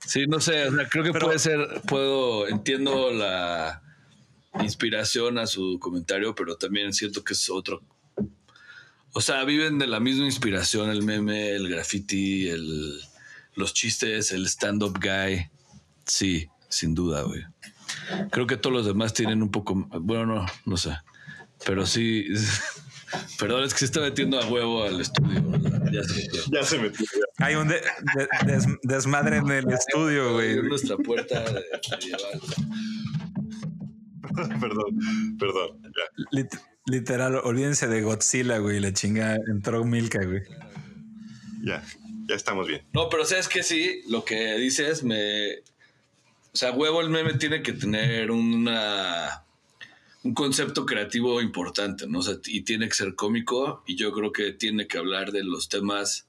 [0.04, 1.26] sí, no sé, o sea, creo que pero...
[1.26, 3.82] puede ser, puedo, entiendo la
[4.60, 7.82] inspiración a su comentario, pero también siento que es otro.
[9.12, 13.00] O sea, viven de la misma inspiración, el meme, el graffiti, el,
[13.54, 15.50] los chistes, el stand-up guy.
[16.08, 17.42] Sí, sin duda, güey.
[18.30, 19.74] Creo que todos los demás tienen un poco.
[20.00, 20.96] Bueno, no, no sé.
[21.64, 22.26] Pero sí.
[23.38, 25.42] Perdón, es que se está metiendo a huevo al estudio.
[25.92, 26.42] Ya se metió.
[26.52, 27.46] Ya se metió ya.
[27.46, 30.62] Hay un de, de, des, desmadre en el estudio, güey.
[30.62, 31.44] Nuestra puerta
[31.90, 32.40] medieval.
[34.60, 34.98] perdón,
[35.38, 35.82] perdón.
[35.82, 36.26] Ya.
[36.32, 36.54] Lit
[36.88, 38.80] Literal, olvídense de Godzilla, güey.
[38.80, 40.42] La chinga entró Milka, güey.
[41.62, 41.84] Ya,
[42.26, 42.82] ya estamos bien.
[42.94, 45.56] No, pero sabes que sí, lo que dices me.
[46.58, 48.68] Sea, huevo el meme tiene que tener un
[50.34, 52.18] concepto creativo importante, ¿no?
[52.18, 55.44] O sea, y tiene que ser cómico y yo creo que tiene que hablar de
[55.44, 56.26] los temas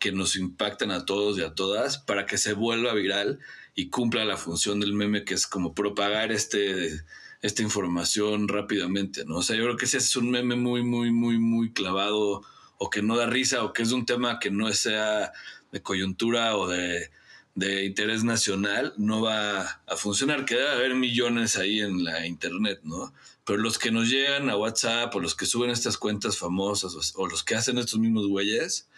[0.00, 3.38] que nos impactan a todos y a todas para que se vuelva viral
[3.76, 7.00] y cumpla la función del meme que es como propagar este
[7.40, 9.36] esta información rápidamente, ¿no?
[9.36, 12.42] O sea, yo creo que si es un meme muy, muy, muy, muy clavado
[12.78, 15.30] o que no da risa o que es un tema que no sea
[15.70, 17.12] de coyuntura o de,
[17.54, 20.44] de interés nacional, no va a funcionar.
[20.44, 23.12] Que debe haber millones ahí en la internet, ¿no?
[23.44, 27.22] Pero los que nos llegan a WhatsApp o los que suben estas cuentas famosas o,
[27.22, 28.88] o los que hacen estos mismos güeyes,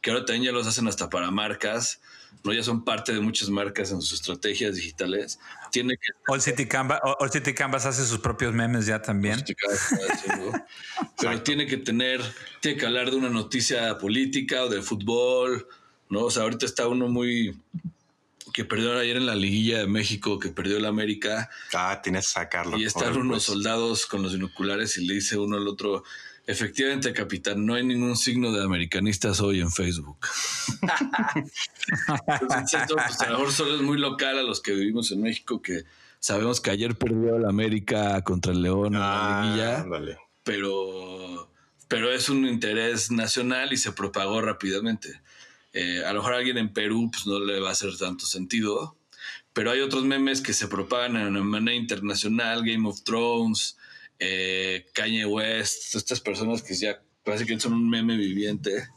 [0.00, 2.00] que ahora también ya los hacen hasta para marcas,
[2.44, 2.52] ¿no?
[2.52, 5.38] Ya son parte de muchas marcas en sus estrategias digitales.
[5.70, 6.12] Tiene que...
[6.26, 9.42] All City, Canvas, All City Canvas hace sus propios memes ya también.
[11.18, 12.20] Pero tiene que tener,
[12.60, 15.68] tiene que hablar de una noticia política o de fútbol,
[16.08, 16.24] ¿no?
[16.24, 17.56] O sea, ahorita está uno muy
[18.52, 21.50] que perdió ayer en la liguilla de México, que perdió el América.
[21.74, 22.78] Ah, tienes que sacarlo.
[22.78, 23.42] Y están unos pues.
[23.44, 26.04] soldados con los binoculares y le dice uno al otro,
[26.44, 30.18] Efectivamente, capitán, no hay ningún signo de americanistas hoy en Facebook.
[32.40, 35.62] Entonces, pues, a lo mejor solo es muy local a los que vivimos en México
[35.62, 35.84] que
[36.18, 41.48] sabemos que ayer perdió la América contra el León en la ah, liguilla, pero,
[41.86, 45.20] pero es un interés nacional y se propagó rápidamente.
[45.72, 48.26] Eh, a lo mejor a alguien en Perú pues, no le va a hacer tanto
[48.26, 48.96] sentido,
[49.52, 53.78] pero hay otros memes que se propagan en manera internacional, Game of Thrones,
[54.18, 58.88] eh, Kanye West, estas personas que ya parece que son un meme viviente.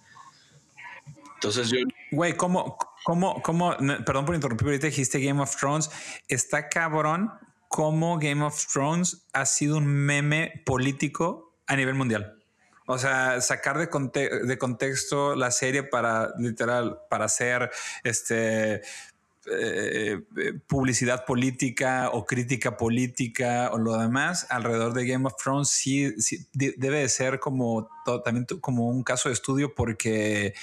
[1.36, 1.78] Entonces yo...
[2.12, 5.90] Güey, ¿cómo, cómo, cómo, perdón por interrumpir, ahorita dijiste Game of Thrones,
[6.28, 7.32] está cabrón
[7.68, 12.35] cómo Game of Thrones ha sido un meme político a nivel mundial.
[12.88, 17.72] O sea, sacar de, de contexto la serie para literal, para hacer
[18.04, 18.82] este
[19.48, 25.70] eh, eh, publicidad política o crítica política o lo demás alrededor de Game of Thrones
[25.70, 26.16] sí,
[26.54, 27.88] debe de ser como
[28.24, 30.56] también como un caso de estudio porque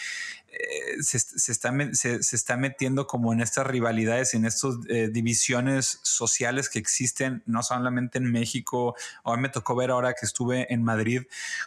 [0.53, 4.75] eh, se, está, se, está metiendo como en estas rivalidades, en estas
[5.11, 10.73] divisiones sociales que existen, no solamente en México, mí me tocó ver ahora que estuve
[10.73, 11.23] en Madrid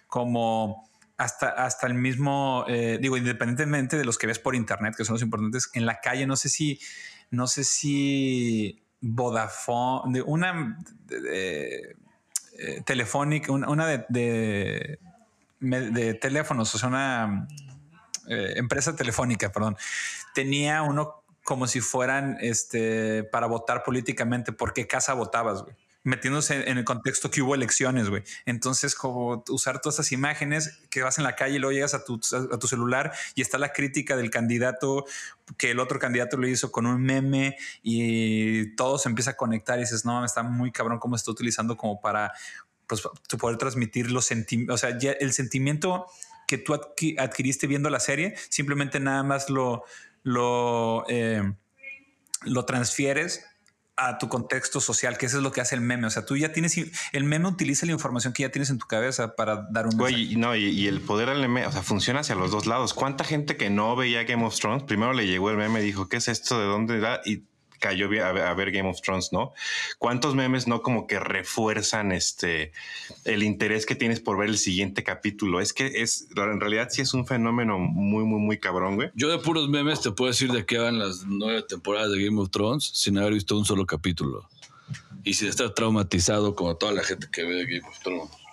[0.07, 5.05] como hasta, hasta el mismo, eh, digo, independientemente de los que ves por internet, que
[5.05, 6.79] son los importantes, en la calle, no sé si,
[7.31, 10.77] no sé si Vodafone, de una
[11.09, 11.95] eh,
[12.85, 14.99] telefónica, una, de,
[15.59, 17.47] de, teléfonos, o sea, una
[18.27, 19.77] eh, empresa telefónica, perdón,
[20.33, 25.75] tenía uno como si fueran este para votar políticamente, ¿por qué casa votabas, güey?
[26.05, 28.23] metiéndose en el contexto que hubo elecciones, güey.
[28.45, 32.05] Entonces, como usar todas esas imágenes que vas en la calle y luego llegas a
[32.05, 32.19] tu,
[32.67, 35.05] celular y está la crítica del candidato
[35.57, 39.79] que el otro candidato lo hizo con un meme y todo se empieza a conectar
[39.79, 42.31] y dices, no, está muy cabrón cómo está utilizando como para
[42.85, 43.01] pues,
[43.39, 46.05] poder transmitir los sentimientos, o sea, ya el sentimiento
[46.47, 49.83] que tú adquiriste viendo la serie, simplemente nada más lo,
[50.23, 51.41] lo, eh,
[52.43, 53.45] lo transfieres
[53.97, 56.07] a tu contexto social, que eso es lo que hace el meme.
[56.07, 56.75] O sea, tú ya tienes,
[57.13, 60.35] el meme utiliza la información que ya tienes en tu cabeza para dar un Güey,
[60.35, 62.93] no, y, el poder al meme, o sea, funciona hacia los dos lados.
[62.93, 66.09] ¿Cuánta gente que no veía Game of Thrones, primero le llegó el meme y dijo,
[66.09, 66.59] ¿qué es esto?
[66.59, 67.21] ¿De dónde da?
[67.25, 67.43] Y
[67.79, 69.53] cayó a, ver Game of Thrones, ¿no?
[69.99, 72.71] ¿Cuántos memes no como que refuerzan este
[73.23, 75.59] el interés que tienes por ver el siguiente capítulo?
[75.59, 79.11] Es que es en realidad sí es un fenómeno muy muy muy cabrón, güey.
[79.15, 82.39] Yo de puros memes te puedo decir de qué van las nueve temporadas de Game
[82.39, 84.49] of Thrones sin haber visto un solo capítulo.
[85.23, 88.44] Y sin estar traumatizado como toda la gente que ve Game of Thrones.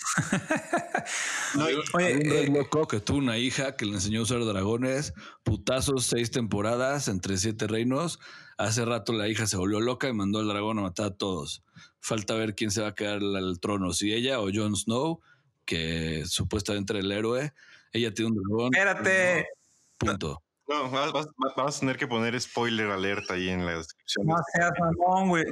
[1.54, 6.06] no, oye, eh, loco que tuvo una hija que le enseñó a usar dragones, putazos,
[6.06, 8.18] seis temporadas entre siete reinos.
[8.58, 11.62] Hace rato la hija se volvió loca y mandó al dragón a matar a todos.
[12.00, 15.20] Falta ver quién se va a quedar al trono, si ella o Jon Snow,
[15.64, 17.52] que supuestamente era el héroe.
[17.92, 18.74] Ella tiene un dragón.
[18.74, 19.48] Espérate.
[19.98, 20.42] punto.
[20.70, 24.24] No, vas, a tener que poner spoiler alerta ahí en la descripción.
[24.24, 25.44] No seas mamón, güey.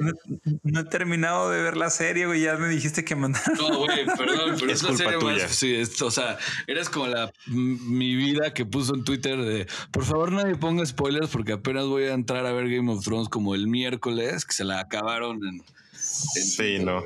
[0.63, 2.41] No, he terminado de ver la serie, güey.
[2.41, 3.57] Ya me dijiste que mandaron.
[3.57, 5.43] No, güey, perdón, pero es, la serie tuya.
[5.43, 5.51] más.
[5.51, 10.31] Sí, o sea, eres como la mi vida que puso en Twitter de por favor
[10.31, 13.67] nadie ponga spoilers porque apenas voy a entrar a ver Game of Thrones como el
[13.67, 15.61] miércoles, que se la acabaron en.
[15.91, 17.03] sí, no.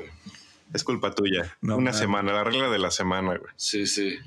[0.72, 1.56] Es culpa tuya.
[1.62, 3.52] Una semana, la regla de la semana, güey.
[3.56, 4.18] Sí, sí.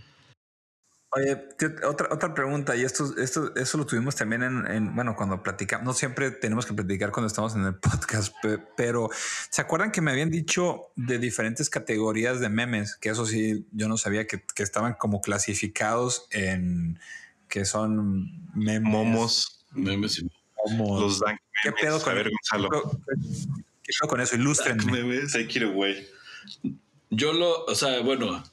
[1.11, 1.47] Oye,
[1.85, 5.93] otra, otra pregunta, y esto, esto, eso lo tuvimos también en, bueno, cuando platicamos, no
[5.93, 8.35] siempre tenemos que platicar cuando estamos en el podcast,
[8.75, 9.09] pero
[9.49, 12.97] ¿se acuerdan que me habían dicho de diferentes categorías de memes?
[12.97, 16.99] Que eso sí, yo no sabía que, estaban como clasificados en
[17.47, 18.91] que son memes.
[18.91, 19.65] Momos.
[19.71, 20.29] Memes y
[20.65, 21.01] momos.
[21.01, 22.31] Los dank ¿Qué pedo con, ¿Qué
[23.99, 24.35] pedo con eso?
[24.35, 24.77] Ilustren.
[24.81, 26.05] It away.
[27.09, 28.43] Yo lo, o sea, bueno,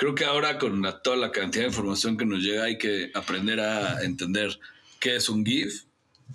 [0.00, 3.60] creo que ahora con toda la cantidad de información que nos llega hay que aprender
[3.60, 4.58] a entender
[4.98, 5.82] qué es un GIF,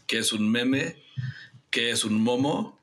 [0.05, 1.01] qué es un meme,
[1.71, 2.79] qué es un momo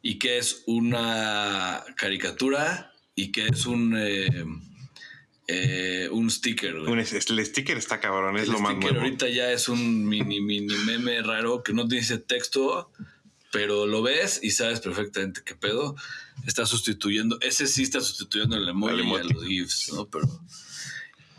[0.00, 3.96] y qué es una caricatura y qué es un...
[3.98, 4.44] Eh,
[5.50, 6.76] eh, un sticker.
[6.76, 9.00] el sticker está cabrón, es lo más nuevo.
[9.00, 12.92] ahorita ya es un mini, mini meme raro que no dice texto,
[13.50, 15.96] pero lo ves y sabes perfectamente qué pedo.
[16.46, 20.06] Está sustituyendo, ese sí está sustituyendo el emoji, y los GIFs, ¿no?
[20.06, 20.26] Pero.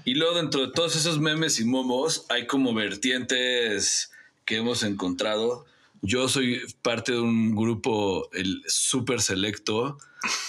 [0.06, 4.12] Y luego dentro de todos esos memes y momos hay como vertientes
[4.45, 5.65] que hemos encontrado.
[6.02, 9.98] Yo soy parte de un grupo, el súper selecto,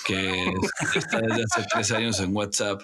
[0.06, 0.46] que
[0.94, 2.82] está desde hace tres años en WhatsApp,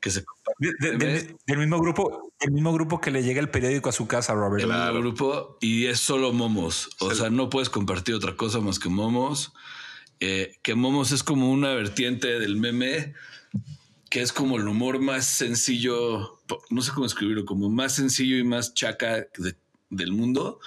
[0.00, 0.24] que se
[0.58, 4.62] del mismo grupo, el mismo grupo que le llega el periódico a su casa, Robert.
[4.62, 6.90] El mismo grupo y es solo momos.
[7.00, 9.52] O sea, no puedes compartir otra cosa más que momos.
[10.20, 13.14] Eh, que momos es como una vertiente del meme
[14.10, 16.38] que es como el humor más sencillo,
[16.70, 19.26] no sé cómo escribirlo, como más sencillo y más chaca
[19.90, 20.60] del mundo,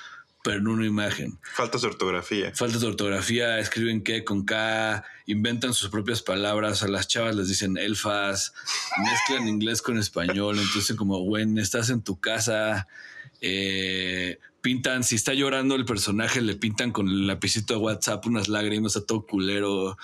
[0.50, 1.38] pero en una imagen.
[1.54, 2.52] Faltas de ortografía.
[2.56, 7.50] Faltas de ortografía, escriben qué con K, inventan sus propias palabras, a las chavas les
[7.50, 8.52] dicen elfas,
[8.98, 12.88] mezclan inglés con español, entonces como, güey, estás en tu casa,
[13.42, 18.50] eh, pintan, si está llorando el personaje, le pintan con el lapicito de WhatsApp unas
[18.50, 20.00] lágrimas a todo culero.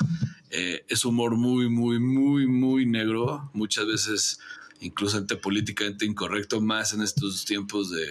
[0.51, 4.39] Eh, es humor muy, muy, muy, muy negro, muchas veces
[4.79, 8.05] incluso políticamente incorrecto, más en estos tiempos de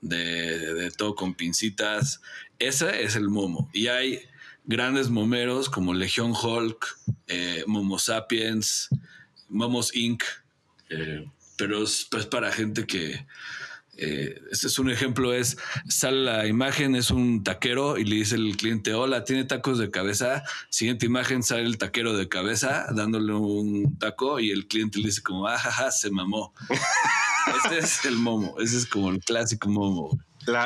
[0.00, 2.20] de, todo con pincitas.
[2.58, 3.70] Ese es el momo.
[3.72, 4.20] Y hay
[4.64, 8.88] grandes momeros como Legión Hulk, eh, Momo Sapiens,
[9.48, 10.22] Momos Inc.
[10.90, 13.26] Eh, pero es, para gente que...
[13.98, 15.56] Eh, este es un ejemplo, es,
[15.88, 19.90] sale la imagen, es un taquero y le dice el cliente, hola, ¿tiene tacos de
[19.90, 20.42] cabeza?
[20.68, 25.22] Siguiente imagen, sale el taquero de cabeza dándole un taco y el cliente le dice
[25.22, 26.52] como, ajaja, se mamó.
[27.64, 30.18] Ese es el momo, ese es como el clásico momo.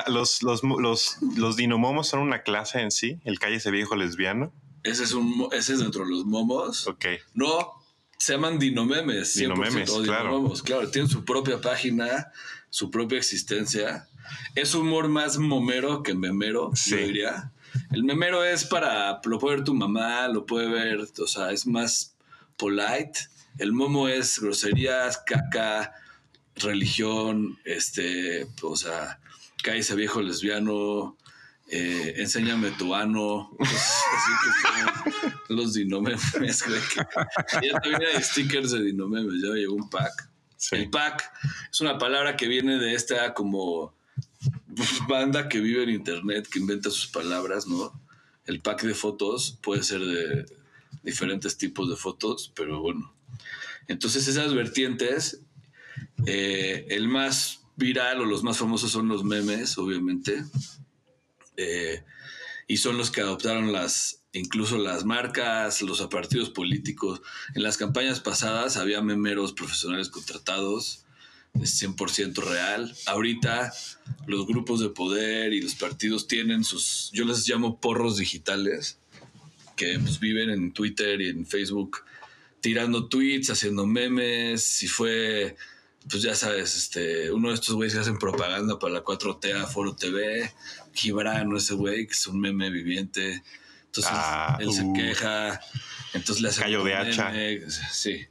[0.06, 4.50] los, los, los, los dinomomos son una clase en sí, el calle ese viejo lesbiano.
[4.82, 6.86] Ese es, un, ese es dentro de los momos.
[6.86, 7.04] Ok.
[7.34, 7.74] No,
[8.16, 9.34] se llaman dinomemes.
[9.34, 10.52] Dinomemes, claro.
[10.64, 10.90] claro.
[10.90, 12.32] Tienen su propia página,
[12.70, 14.08] su propia existencia.
[14.54, 17.52] Es humor más momero que memero, yo diría.
[17.92, 21.66] El memero es para, lo puede ver tu mamá, lo puede ver, o sea, es
[21.66, 22.14] más
[22.56, 23.28] polite.
[23.58, 25.92] El momo es groserías, caca,
[26.56, 29.18] religión, este, o sea,
[29.64, 31.16] ese viejo lesbiano,
[31.68, 34.32] eh, enséñame tu ano, así
[35.46, 36.20] que los dinomemes,
[37.62, 40.29] ya también hay stickers de dinomemes, ya llegó un pack.
[40.72, 41.32] El pack
[41.72, 43.94] es una palabra que viene de esta como
[45.08, 47.92] banda que vive en internet, que inventa sus palabras, ¿no?
[48.46, 50.46] El pack de fotos puede ser de
[51.02, 53.12] diferentes tipos de fotos, pero bueno.
[53.88, 55.40] Entonces esas vertientes
[56.26, 60.44] eh, el más viral o los más famosos son los memes, obviamente.
[61.56, 62.02] Eh,
[62.66, 67.20] y son los que adoptaron las, incluso las marcas, los partidos políticos.
[67.54, 71.04] En las campañas pasadas había memeros profesionales contratados,
[71.54, 72.94] es 100% real.
[73.06, 73.72] Ahorita
[74.26, 78.98] los grupos de poder y los partidos tienen sus, yo les llamo porros digitales,
[79.76, 82.04] que pues, viven en Twitter y en Facebook
[82.60, 84.62] tirando tweets, haciendo memes.
[84.62, 85.56] Si fue
[86.08, 89.94] pues ya sabes, este, uno de estos güeyes que hacen propaganda para la 4T, Foro
[89.94, 90.50] TV,
[90.94, 93.42] Gibran, ese güey, que es un meme viviente.
[93.90, 94.92] Entonces ah, él se uh.
[94.92, 95.60] queja,
[96.14, 96.60] entonces le hace.
[96.60, 97.32] Callo de hacha.
[97.90, 98.24] sí.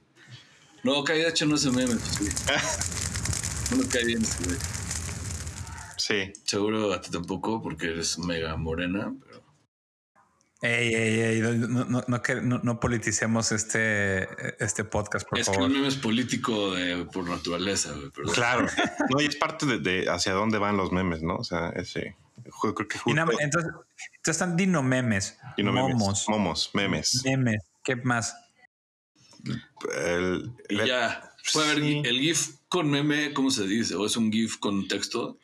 [0.83, 2.31] No, Callo de hacha no es un meme, pues, güey.
[3.83, 4.57] no cae bien este güey.
[5.97, 6.33] Sí.
[6.45, 9.13] Seguro a ti tampoco, porque eres mega morena,
[10.61, 14.27] Ey, ey, ey, no, no, no, no, politicemos este,
[14.61, 15.53] este podcast, por favor.
[15.53, 18.11] Es que el meme es político de, por naturaleza, güey.
[18.33, 18.67] Claro.
[19.09, 21.35] no, y es parte de, hacia dónde van los memes, ¿no?
[21.35, 22.17] O sea, ese.
[22.61, 23.71] Creo que entonces, entonces,
[24.25, 25.37] están dinomemes.
[25.57, 26.25] Momos.
[26.27, 27.21] Momos, memes.
[27.25, 27.63] Memes.
[27.83, 28.35] ¿Qué más?
[29.95, 30.53] El,
[30.85, 31.33] ya.
[31.53, 33.95] Puede haber el GIF con meme, ¿cómo se dice?
[33.95, 35.37] ¿O es un GIF con texto?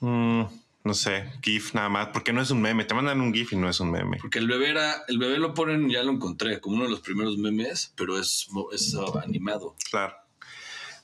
[0.00, 0.44] Mm
[0.82, 3.56] no sé, GIF nada más, porque no es un meme, te mandan un GIF y
[3.56, 4.16] no es un meme.
[4.18, 7.00] Porque el bebé era, el bebé lo ponen, ya lo encontré, como uno de los
[7.00, 9.76] primeros memes, pero es, es animado.
[9.90, 10.14] Claro.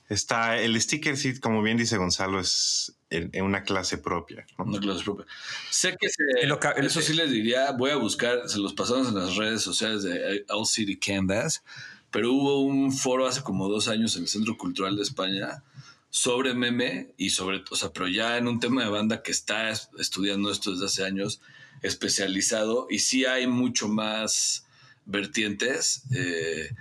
[0.09, 4.45] Está el sticker, sí, como bien dice Gonzalo, es en, una clase propia.
[4.57, 5.25] Una clase propia.
[5.69, 9.61] Sé que eso sí les diría, voy a buscar, se los pasamos en las redes
[9.61, 11.63] sociales de All City Canvas,
[12.11, 15.63] pero hubo un foro hace como dos años en el Centro Cultural de España
[16.09, 19.71] sobre meme y sobre, o sea, pero ya en un tema de banda que está
[19.71, 21.41] estudiando esto desde hace años,
[21.81, 24.65] especializado, y sí hay mucho más
[25.05, 26.71] vertientes eh,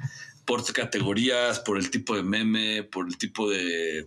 [0.45, 4.07] por categorías, por el tipo de meme, por el tipo de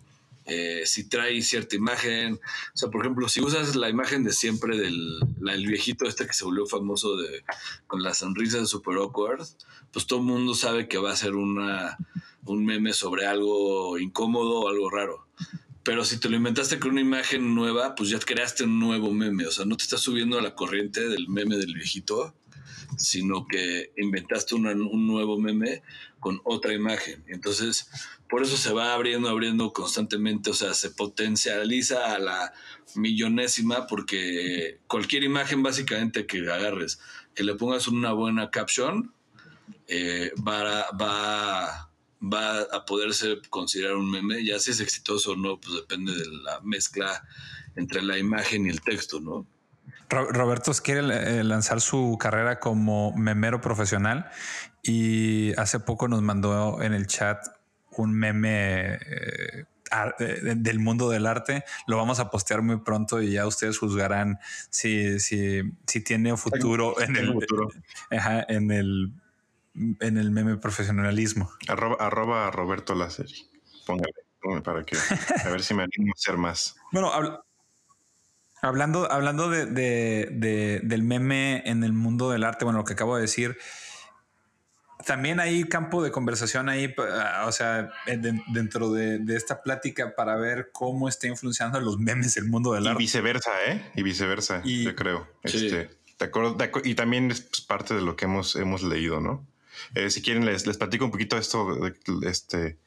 [0.49, 2.33] eh, si trae cierta imagen.
[2.33, 6.33] O sea, por ejemplo, si usas la imagen de siempre del el viejito este que
[6.33, 7.43] se volvió famoso de,
[7.87, 9.45] con la sonrisa de Super Awkward,
[9.91, 11.97] pues todo el mundo sabe que va a ser una,
[12.45, 15.27] un meme sobre algo incómodo o algo raro.
[15.83, 19.47] Pero si te lo inventaste con una imagen nueva, pues ya creaste un nuevo meme.
[19.47, 22.35] O sea, no te estás subiendo a la corriente del meme del viejito,
[22.97, 25.81] sino que inventaste un nuevo meme
[26.19, 27.23] con otra imagen.
[27.27, 27.89] Entonces,
[28.29, 32.53] por eso se va abriendo, abriendo constantemente, o sea, se potencializa a la
[32.95, 36.99] millonésima porque cualquier imagen básicamente que agarres,
[37.33, 39.13] que le pongas una buena caption,
[39.87, 45.59] eh, va, va, va a poderse considerar un meme, ya si es exitoso o no,
[45.59, 47.23] pues depende de la mezcla
[47.75, 49.47] entre la imagen y el texto, ¿no?
[50.09, 51.01] Roberto quiere
[51.39, 54.29] eh, lanzar su carrera como memero profesional
[54.83, 57.37] y hace poco nos mandó en el chat
[57.91, 59.65] un meme eh,
[60.19, 61.63] eh, del mundo del arte.
[61.87, 66.99] Lo vamos a postear muy pronto y ya ustedes juzgarán si, si, si tiene futuro
[67.01, 67.69] en el, futuro.
[68.09, 69.13] en el
[69.99, 71.51] en el meme profesionalismo.
[71.67, 72.93] Arroba, a Roberto.
[73.85, 76.75] Póngale, póngale, para que a ver si me animo a hacer más.
[76.91, 77.11] Bueno,
[78.61, 83.15] hablando, hablando de, de, del meme en el mundo del arte, bueno, lo que acabo
[83.15, 83.57] de decir,
[85.05, 87.91] también hay campo de conversación ahí, ah, o sea,
[88.53, 93.01] dentro de, esta plática para ver cómo está influenciando los memes el mundo del arte.
[93.01, 93.91] Y viceversa, ¿eh?
[93.95, 95.27] Y viceversa, yo creo.
[95.43, 95.89] Este,
[96.19, 99.47] acuerdo, y también es parte de lo que hemos, hemos leído, ¿no?
[99.95, 101.79] Eh, si quieren, les, les platico un poquito esto.
[102.23, 102.77] Este,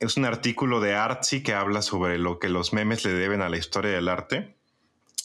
[0.00, 3.48] es un artículo de Artsy que habla sobre lo que los memes le deben a
[3.48, 4.56] la historia del arte.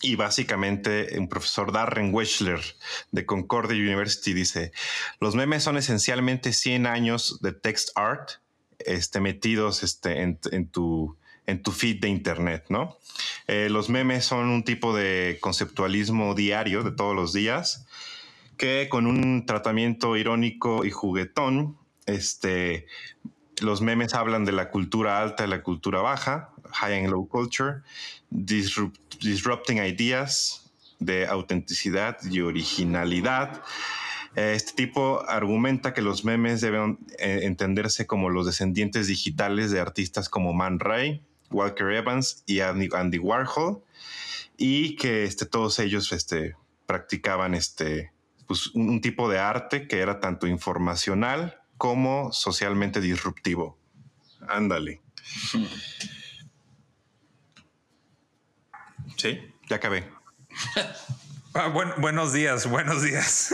[0.01, 2.61] Y básicamente un profesor Darren Wechsler
[3.11, 4.71] de Concordia University dice,
[5.19, 8.29] los memes son esencialmente 100 años de text art
[8.79, 10.37] este, metidos este, en,
[10.69, 11.17] tu,
[11.47, 12.97] en tu feed de Internet, ¿no?
[13.47, 17.87] Eh, los memes son un tipo de conceptualismo diario de todos los días
[18.57, 22.87] que con un tratamiento irónico y juguetón, este,
[23.61, 27.81] los memes hablan de la cultura alta y la cultura baja, high and low culture,
[28.29, 30.67] disrupting ideas
[30.99, 33.61] de autenticidad y originalidad.
[34.35, 40.29] Este tipo argumenta que los memes deben eh, entenderse como los descendientes digitales de artistas
[40.29, 43.81] como Man Ray, Walker Evans y Andy, Warhol,
[44.57, 46.55] y que este, todos ellos este,
[46.85, 48.11] practicaban este,
[48.45, 53.77] pues, un, tipo de arte que era tanto informacional como socialmente disruptivo.
[54.47, 55.01] Ándale.
[59.17, 60.09] Sí, ya acabé.
[61.53, 63.51] Ah, buenos días, buenos días.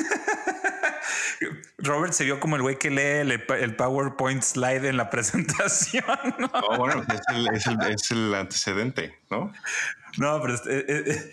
[1.78, 6.04] Robert se vio como el güey que lee el, PowerPoint slide en la presentación.
[6.38, 6.50] ¿no?
[6.78, 7.06] bueno,
[7.54, 9.54] es el, antecedente, ¿no?
[10.18, 11.32] No, pero eh,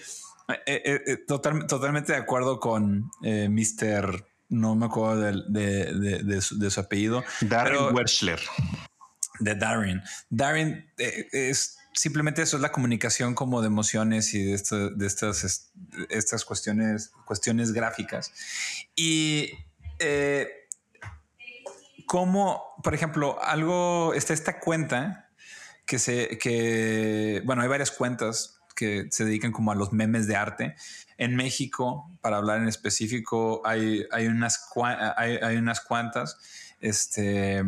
[0.66, 4.24] eh, eh, total, totalmente de acuerdo con Mr.
[4.50, 7.24] No me acuerdo de, su, apellido.
[7.40, 8.38] Darren Werschler.
[9.40, 10.04] De Darren.
[10.28, 15.68] Darren es simplemente eso, es la comunicación como de emociones y de, estas,
[16.08, 18.32] estas cuestiones, cuestiones gráficas.
[18.94, 19.50] Y
[22.10, 25.30] como, por ejemplo, algo, está esta cuenta
[25.86, 30.34] que se, que, bueno, hay varias cuentas que se dedican como a los memes de
[30.34, 30.74] arte.
[31.18, 34.70] En México, para hablar en específico, hay, hay, unas,
[35.16, 36.36] hay, unas cuantas.
[36.80, 37.62] Este,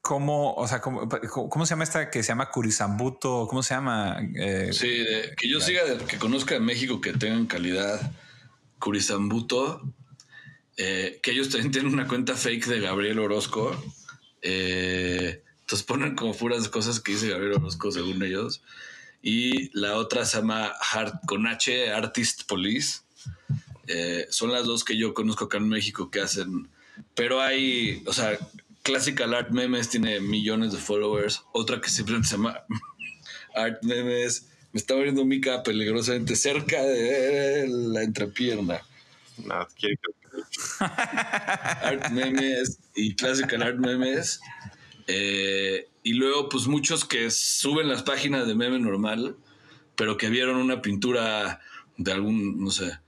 [0.00, 3.46] ¿Cómo, o sea, cómo, cómo, se llama esta que se llama Curizambuto?
[3.48, 4.18] ¿Cómo se llama?
[4.36, 5.04] Eh, sí,
[5.36, 8.12] que yo siga, que conozca en México, que tengan calidad.
[8.78, 9.82] Curizambuto,
[10.76, 13.76] eh, que ellos también tienen una cuenta fake de Gabriel Orozco.
[14.40, 18.62] Eh, entonces ponen como puras cosas que dice Gabriel Orozco según ellos
[19.20, 20.72] y la otra se llama
[21.26, 23.00] con H, Artist Police.
[24.30, 26.68] Son las dos que yo conozco acá en México que hacen,
[27.14, 28.38] pero hay, o sea,
[28.82, 32.60] Classical Art Memes tiene millones de followers, otra que simplemente se llama
[33.54, 38.80] Art Memes, me está abriendo mica peligrosamente cerca de la entrepierna.
[39.44, 39.66] No,
[40.80, 44.40] Art Memes y Classical Art Memes.
[45.06, 49.36] Eh, Y luego, pues muchos que suben las páginas de meme normal,
[49.94, 51.60] pero que vieron una pintura
[51.96, 52.98] de algún, no sé.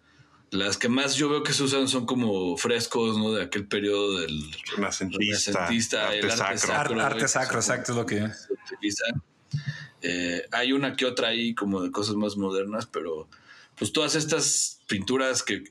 [0.50, 3.32] Las que más yo veo que se usan son como frescos, ¿no?
[3.32, 7.00] De aquel periodo del renacentista, arte el arte sacro.
[7.00, 8.18] Arte exacto, es lo que...
[8.18, 9.22] se utilizan.
[10.02, 13.28] Eh, hay una que otra ahí como de cosas más modernas, pero
[13.76, 15.62] pues todas estas pinturas que,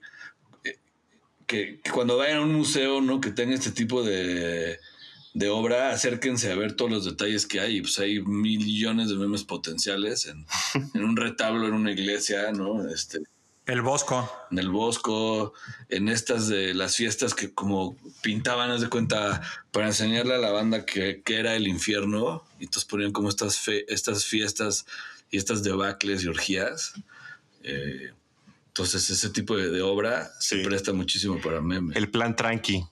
[1.46, 3.20] que, que cuando vayan a un museo, ¿no?
[3.20, 4.80] Que tenga este tipo de,
[5.34, 7.82] de obra, acérquense a ver todos los detalles que hay.
[7.82, 10.46] Pues hay millones de memes potenciales en,
[10.94, 12.88] en un retablo, en una iglesia, ¿no?
[12.88, 13.20] Este,
[13.70, 14.30] El Bosco.
[14.52, 15.54] en el Bosco,
[15.90, 19.42] en estas de las fiestas que como pintaban, haz de cuenta,
[19.72, 23.58] para enseñarle a la banda que, que era el infierno, y entonces ponían como estas,
[23.60, 24.86] fe- estas fiestas
[25.32, 26.94] y estas debacles y orgías.
[27.64, 28.12] Eh,
[28.68, 31.96] entonces ese tipo de, de obra se presta muchísimo para memes.
[31.96, 32.86] El, El plan tranqui.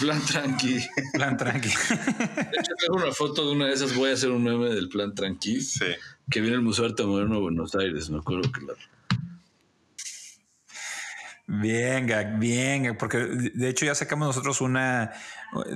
[0.00, 0.78] plan tranqui.
[1.14, 1.68] Plan tranqui.
[1.68, 4.88] De hecho, tengo una foto de una de esas, voy a hacer un meme del
[4.88, 5.84] plan tranqui, Sí.
[6.30, 8.74] que viene el Museo de Arte Moderno de Buenos Aires, me acuerdo que la
[11.46, 15.10] Bien, Gag, bien, Gag, porque de hecho ya sacamos nosotros una,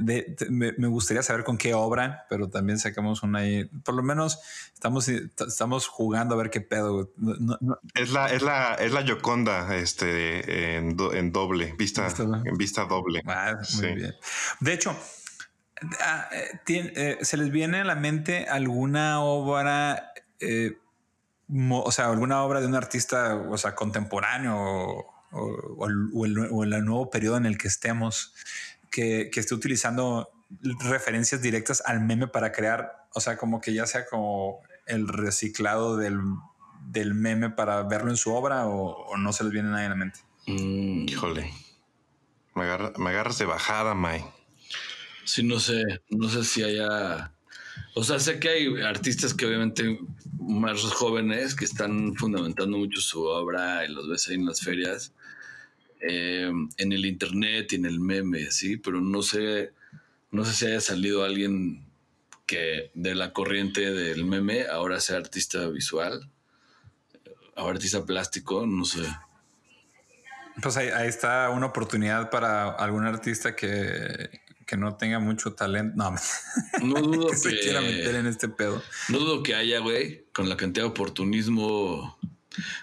[0.01, 3.95] de- de- me, me gustaría saber con qué obra, pero también sacamos una ahí, por
[3.95, 4.39] lo menos
[4.73, 7.11] estamos, estamos jugando a ver qué pedo.
[7.17, 12.07] No- no- Es la, es la, es la Yoconda, este, en, do- en doble, vista,
[12.45, 13.23] en vista doble.
[13.27, 13.95] Ah, muy Sí.
[13.95, 14.15] bien.
[14.61, 14.97] De hecho,
[16.01, 20.79] ah, eh, eh, ¿se les viene a la mente alguna obra, eh,
[21.49, 25.87] mo- o sea, alguna obra de un artista, o sea, contemporáneo o, o- o
[26.27, 28.35] el, o el- nuevo periodo en el que estemos,
[28.91, 30.31] que, que esté utilizando
[30.81, 35.97] referencias directas al meme para crear, o sea, como que ya sea como el reciclado
[35.97, 36.21] del,
[36.87, 39.91] del meme para verlo en su obra o, o no se les viene nadie a
[39.91, 40.21] la mente?
[40.47, 41.53] Mm, Híjole.
[42.55, 44.25] Me, agarra- me agarras de bajada, May.
[45.25, 47.33] Sí, no sé, no sé si haya.
[47.95, 49.99] O sea, sé que hay artistas que obviamente
[50.39, 55.13] más jóvenes que están fundamentando mucho su obra y los ves ahí en las ferias,
[56.01, 59.73] eh, en el internet y en el meme, sí, pero no sé,
[60.31, 61.87] no sé si haya salido alguien
[62.45, 66.31] que de la corriente del meme ahora sea artista visual,
[67.57, 69.03] ahora artista plástico, no sé.
[70.63, 75.95] Pues ahí, ahí está una oportunidad para algún artista que, que no tenga mucho talento.
[75.97, 76.15] No,
[76.83, 78.83] No dudo que se quiera meter en este pedo.
[79.09, 82.19] No dudo que haya, güey, con la cantidad de oportunismo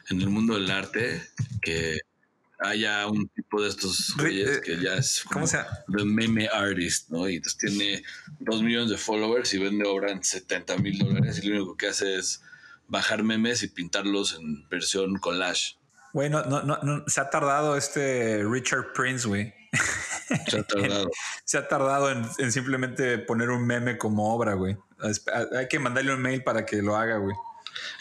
[0.09, 1.21] en el mundo del arte,
[1.61, 1.99] que
[2.59, 5.69] haya un tipo de estos güeyes eh, que ya es ¿Cómo como se llama?
[5.97, 7.27] the meme artist, ¿no?
[7.27, 8.03] Y entonces tiene
[8.39, 11.87] dos millones de followers y vende obra en 70 mil dólares y lo único que
[11.87, 12.41] hace es
[12.87, 15.77] bajar memes y pintarlos en versión collage.
[16.13, 19.53] Güey, no, no, no, no, se ha tardado este Richard Prince, güey.
[20.47, 21.09] Se ha tardado.
[21.45, 24.77] Se ha tardado en, en simplemente poner un meme como obra, güey.
[25.57, 27.35] Hay que mandarle un mail para que lo haga, güey.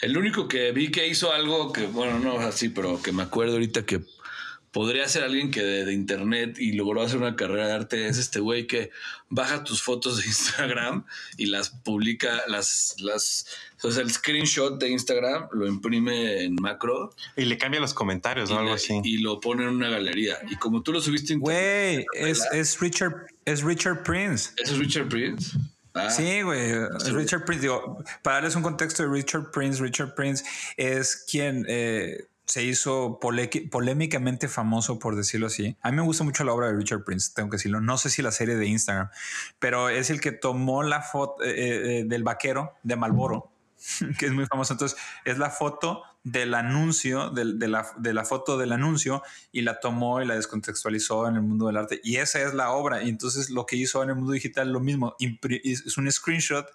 [0.01, 3.53] El único que vi que hizo algo que, bueno, no así, pero que me acuerdo
[3.53, 4.01] ahorita que
[4.73, 8.17] podría ser alguien que de, de internet y logró hacer una carrera de arte es
[8.17, 8.89] este güey que
[9.29, 11.05] baja tus fotos de Instagram
[11.37, 13.45] y las publica, las, las,
[13.83, 18.49] o sea, el screenshot de Instagram lo imprime en macro Y le cambia los comentarios,
[18.49, 18.59] y, ¿no?
[18.59, 18.99] Algo le- así.
[19.03, 20.37] y lo pone en una galería.
[20.49, 24.49] Y como tú lo subiste internet, Güey, es, es Richard, es Richard Prince.
[24.57, 25.51] ¿ese es Richard Prince?
[25.95, 26.71] Ah, Sí, güey.
[27.11, 30.43] Richard Prince, digo, para darles un contexto de Richard Prince, Richard Prince
[30.75, 35.75] es quien eh, se hizo polémicamente famoso, por decirlo así.
[35.81, 37.81] A mí me gusta mucho la obra de Richard Prince, tengo que decirlo.
[37.81, 39.09] No sé si la serie de Instagram,
[39.57, 43.51] pero es el que tomó la foto eh, eh, del vaquero de Malboro,
[44.19, 44.73] que es muy famoso.
[44.73, 49.21] Entonces, es la foto del anuncio, de, la, de la foto del anuncio,
[49.51, 51.99] y la tomó y la descontextualizó en el mundo del arte.
[52.03, 53.03] Y esa es la obra.
[53.03, 56.65] Y entonces lo que hizo en el mundo digital, lo mismo, es un screenshot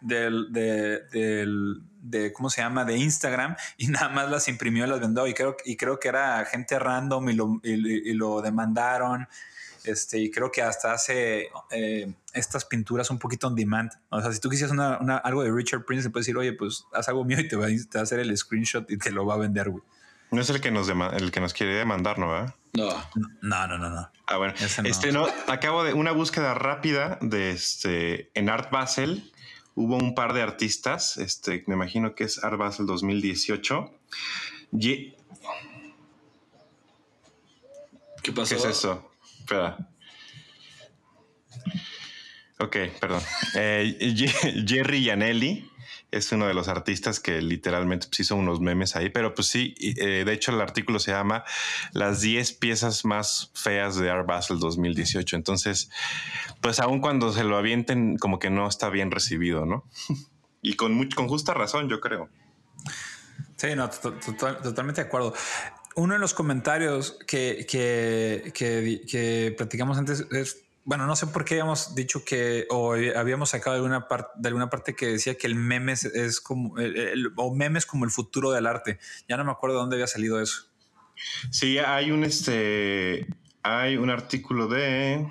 [0.00, 2.84] del, de, del- de, ¿cómo se llama?
[2.84, 5.26] De Instagram, y nada más las imprimió y las vendió.
[5.26, 9.28] Y creo, y creo que era gente random y lo demandaron.
[9.84, 13.90] Este, y creo que hasta hace eh, estas pinturas un poquito on demand.
[14.10, 16.52] O sea, si tú quisieras una, una- algo de Richard Prince, le puedes decir, oye,
[16.54, 18.96] pues haz algo mío y te va, a- te va a hacer el screenshot y
[18.98, 19.82] te lo va a vender, güey.
[20.30, 22.30] No es el que nos el que nos quiere demandar, ¿no?
[22.30, 22.54] ¿verdad?
[22.72, 22.88] No,
[23.42, 24.10] No, no, no, no.
[24.26, 24.54] Ah, bueno.
[24.58, 24.88] Ese no.
[24.88, 29.30] Este no, acabo de una búsqueda rápida de este en Art Basel.
[29.76, 33.92] Hubo un par de artistas, este, me imagino que es Art Basel 2018.
[34.72, 35.16] Ye-
[38.22, 38.48] ¿qué pasó?
[38.54, 39.10] ¿Qué es eso?
[39.44, 39.76] Espera.
[42.58, 43.22] Ok, perdón.
[43.56, 44.14] Eh,
[44.66, 45.70] Jerry Yanelli,
[46.10, 49.74] es uno de los artistas que literalmente pues, hizo unos memes ahí, pero pues sí,
[49.78, 51.44] eh, de hecho el artículo se llama
[51.92, 55.36] Las 10 piezas más feas de Art Basel 2018.
[55.36, 55.90] Entonces,
[56.62, 59.84] pues aun cuando se lo avienten, como que no está bien recibido, ¿no?
[60.62, 62.30] y con, con justa razón, yo creo.
[63.56, 65.34] Sí, no, totalmente de acuerdo.
[65.96, 71.54] Uno de los comentarios que, que, que platicamos antes es bueno, no sé por qué
[71.54, 75.54] habíamos dicho que o habíamos sacado alguna parte de alguna parte que decía que el
[75.54, 78.98] meme es, como el, o memes como el futuro del arte.
[79.26, 80.66] Ya no me acuerdo de dónde había salido eso.
[81.50, 83.26] Sí, hay un este
[83.62, 85.26] hay un artículo de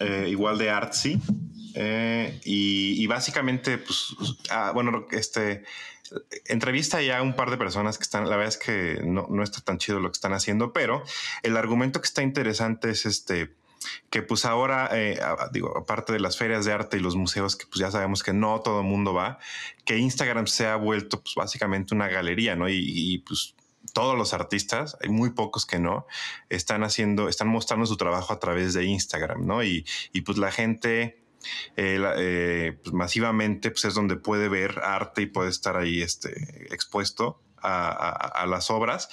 [0.00, 1.18] eh, igual de Artsy
[1.74, 4.14] eh, y, básicamente pues
[4.50, 5.64] ah, bueno este
[6.46, 9.42] entrevista ya a un par de personas que están, la verdad es que no, no
[9.42, 11.04] está tan chido lo que están haciendo, pero
[11.42, 13.50] el argumento que está interesante es este,
[14.10, 15.18] que pues ahora, eh,
[15.52, 18.32] digo, aparte de las ferias de arte y los museos, que pues ya sabemos que
[18.32, 19.38] no todo el mundo va,
[19.84, 22.68] que Instagram se ha vuelto pues básicamente una galería, ¿no?
[22.68, 23.54] Y, pues
[23.94, 26.06] todos los artistas, hay muy pocos que no,
[26.48, 29.64] están haciendo, están mostrando su trabajo a través de Instagram, ¿no?
[29.64, 29.84] Y,
[30.24, 31.19] pues la gente...
[31.76, 36.72] Eh, eh, pues masivamente pues es donde puede ver arte y puede estar ahí este,
[36.72, 39.08] expuesto a, las obras.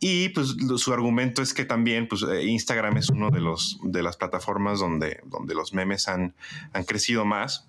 [0.00, 4.02] Y pues su argumento es que también pues, eh, Instagram es uno de, los, de
[4.02, 6.34] las plataformas donde, donde los memes han,
[6.72, 7.68] han crecido más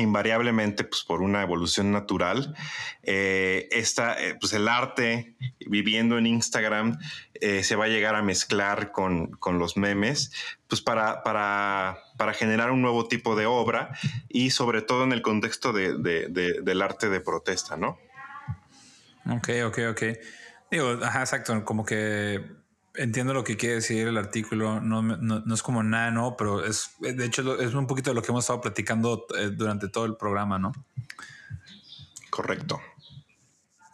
[0.00, 2.54] invariablemente, pues por una evolución natural,
[3.02, 6.98] eh, eh, pues el arte viviendo en Instagram
[7.40, 10.32] se va a llegar a mezclar con, con los memes,
[10.66, 13.90] pues para, para, para, generar un nuevo tipo de obra
[14.28, 17.96] y sobre todo en el contexto de, del arte de protesta, ¿no?
[19.30, 20.02] Ok, ok, ok.
[20.70, 22.57] Digo, ajá, exacto, como que
[22.98, 26.90] entiendo lo que quiere decir el artículo, no, no, es como nada, no, pero es,
[27.00, 30.16] de hecho, es un poquito de lo que hemos estado platicando eh, durante todo el
[30.16, 30.72] programa, ¿no?
[32.30, 32.80] Correcto.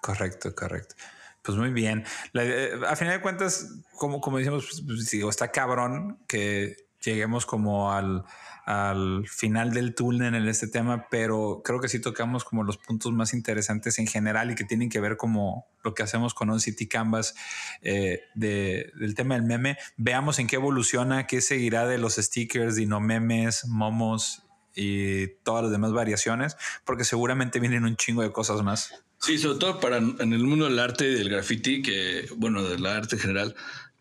[0.00, 0.94] Correcto, correcto.
[1.42, 2.04] Pues muy bien.
[2.32, 7.46] Eh, a final de cuentas, como, como decimos, pues, pues, digo, está cabrón que lleguemos
[7.46, 8.24] como al,
[8.64, 13.12] al final del túnel en este tema, pero creo que sí tocamos como los puntos
[13.12, 16.60] más interesantes en general y que tienen que ver como lo que hacemos con On
[16.60, 17.34] City Canvas
[17.82, 19.76] eh, del tema del meme.
[19.96, 24.42] Veamos en qué evoluciona, qué seguirá de los stickers, dino memes, momos
[24.74, 29.04] y todas las demás variaciones, porque seguramente vienen un chingo de cosas más.
[29.18, 32.84] Sí, sobre todo para en el mundo del arte y del graffiti, que bueno, del
[32.84, 33.54] arte en general,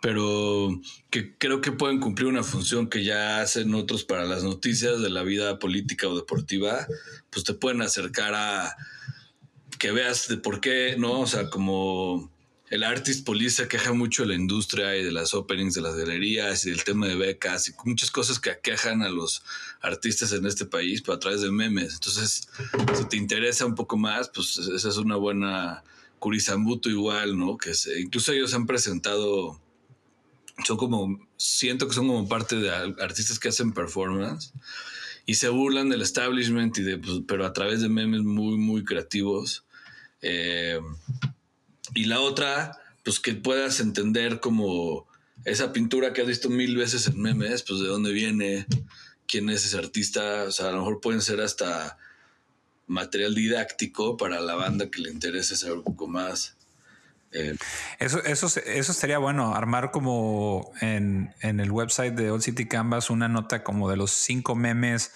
[0.03, 5.01] pero que creo que pueden cumplir una función que ya hacen otros para las noticias
[5.01, 6.85] de la vida política o deportiva,
[7.29, 8.75] pues te pueden acercar a
[9.79, 11.21] que veas de por qué, ¿no?
[11.21, 12.29] O sea, como
[12.69, 15.95] el Artist Police se queja mucho de la industria y de las openings de las
[15.95, 19.41] galerías y del tema de becas y muchas cosas que aquejan a los
[19.79, 21.93] artistas en este país, pero a través de memes.
[21.93, 22.49] Entonces,
[22.93, 25.81] si te interesa un poco más, pues esa es una buena
[26.19, 27.55] Curizambuto igual, ¿no?
[27.55, 29.62] Que incluso ellos han presentado
[30.65, 34.53] son como, siento que son como parte de artistas que hacen performance
[35.25, 38.83] y se burlan del establishment, y de, pues, pero a través de memes muy, muy
[38.83, 39.63] creativos.
[40.21, 40.79] Eh,
[41.93, 45.07] y la otra, pues que puedas entender como
[45.45, 48.65] esa pintura que has visto mil veces en memes, pues de dónde viene,
[49.27, 51.97] quién es ese artista, o sea, a lo mejor pueden ser hasta
[52.87, 56.55] material didáctico para la banda que le interese saber un poco más.
[57.33, 57.55] Eh,
[57.99, 63.27] eso, eso, eso sería bueno, armar como en, el website de Old City Canvas una
[63.27, 65.11] nota como de los cinco memes,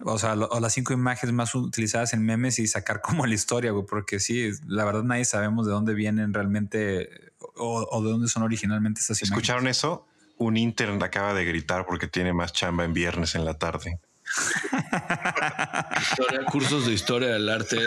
[0.00, 3.70] o sea, o las cinco imágenes más utilizadas en memes y sacar como la historia,
[3.72, 8.42] güey, porque sí, la verdad nadie sabemos de dónde vienen realmente o, de dónde son
[8.42, 9.38] originalmente estas imágenes.
[9.38, 10.06] ¿Escucharon eso?
[10.38, 14.00] Un intern acaba de gritar porque tiene más chamba en viernes en la tarde
[16.50, 17.78] cursos de historia del arte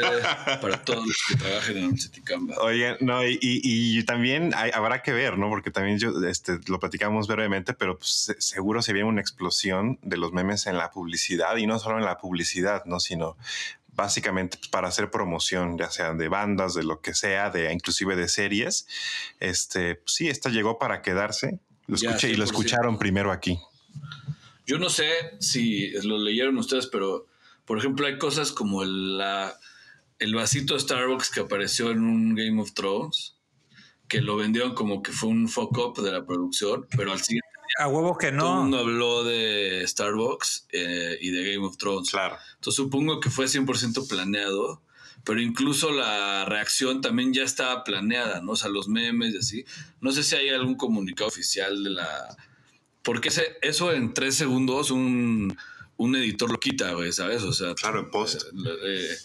[0.62, 2.56] para todos los que trabajen en Citicamba.
[2.62, 5.50] Oye, no, y, también habrá que ver, ¿no?
[5.50, 10.18] Porque también yo este, lo platicamos brevemente, pero pues, seguro se viene una explosión de
[10.18, 13.00] los memes en la publicidad y no solo en la publicidad, ¿no?
[13.00, 13.38] Sino
[13.96, 18.16] básicamente pues, para hacer promoción, ya sea de bandas, de lo que sea, de inclusive
[18.16, 18.88] de series.
[19.40, 21.60] Este, pues, sí, esta llegó para quedarse.
[21.88, 23.60] Lo escuché y lo escucharon primero aquí.
[24.66, 25.08] Yo no sé
[25.40, 27.28] si lo leyeron ustedes, pero
[27.66, 29.58] por ejemplo hay cosas como el, la,
[30.20, 33.38] el vasito de Starbucks que apareció en un Game of Thrones,
[34.08, 37.46] que lo vendieron como que fue un fuck up de la producción, pero al siguiente
[37.78, 38.44] a huevo que no.
[38.44, 42.10] Todo el mundo habló de Starbucks eh, y de Game of Thrones.
[42.10, 42.38] Claro.
[42.56, 44.82] Entonces supongo que fue 100% planeado,
[45.26, 48.54] pero incluso la reacción también ya estaba planeada, ¿no?
[48.54, 49.66] O sea, los memes y así.
[50.00, 52.38] No sé si hay algún comunicado oficial de la
[53.06, 53.30] porque
[53.62, 55.56] eso en tres segundos un,
[55.98, 57.44] editor lo quita, güey, ¿sabes?
[57.44, 58.42] O sea, claro, en post.
[58.84, 59.16] Eh,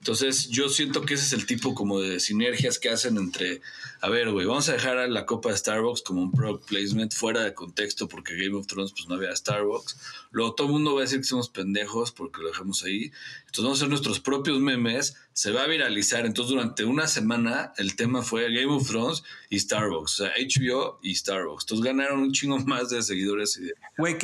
[0.00, 3.60] Entonces, yo siento que ese es el tipo como de sinergias que hacen entre,
[4.00, 7.12] a ver, güey, vamos a dejar a la copa de Starbucks como un product placement
[7.12, 9.98] fuera de contexto porque Game of Thrones pues no había Starbucks.
[10.30, 13.12] Luego todo el mundo va a decir que somos pendejos porque lo dejamos ahí.
[13.40, 16.24] Entonces vamos a hacer nuestros propios memes, se va a viralizar.
[16.24, 20.98] Entonces durante una semana el tema fue Game of Thrones y Starbucks, o sea, HBO
[21.02, 21.64] y Starbucks.
[21.64, 23.58] Entonces ganaron un chingo más de seguidores.
[23.58, 23.74] Y de...
[23.98, 24.16] Güey,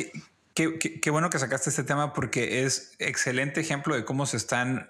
[0.55, 4.89] qué, qué bueno que sacaste este tema porque es excelente ejemplo de cómo se están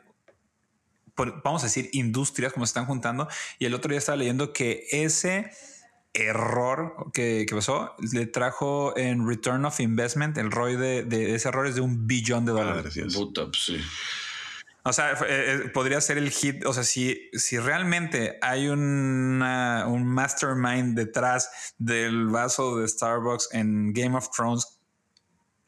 [1.43, 3.27] vamos a decir, industrias como se están juntando.
[3.59, 5.51] Y el otro día estaba leyendo que ese
[6.13, 11.75] error que, pasó le trajo en Return of Investment, el ROI de, ese error es
[11.75, 12.93] de un billón de dólares.
[12.95, 13.15] Pues
[14.83, 16.65] o sea, eh, eh, podría ser el hit.
[16.65, 19.37] O sea, si, si realmente hay un
[20.05, 24.79] mastermind detrás del vaso de Starbucks en Game of Thrones,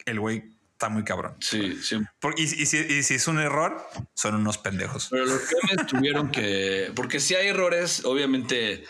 [0.06, 1.34] el güey está muy cabrón.
[1.40, 1.96] Sí, sí.
[2.38, 3.76] y, si, es un error,
[4.14, 5.08] son unos pendejos.
[5.10, 6.90] Pero los memes tuvieron que.
[6.96, 8.84] Porque si hay errores, obviamente,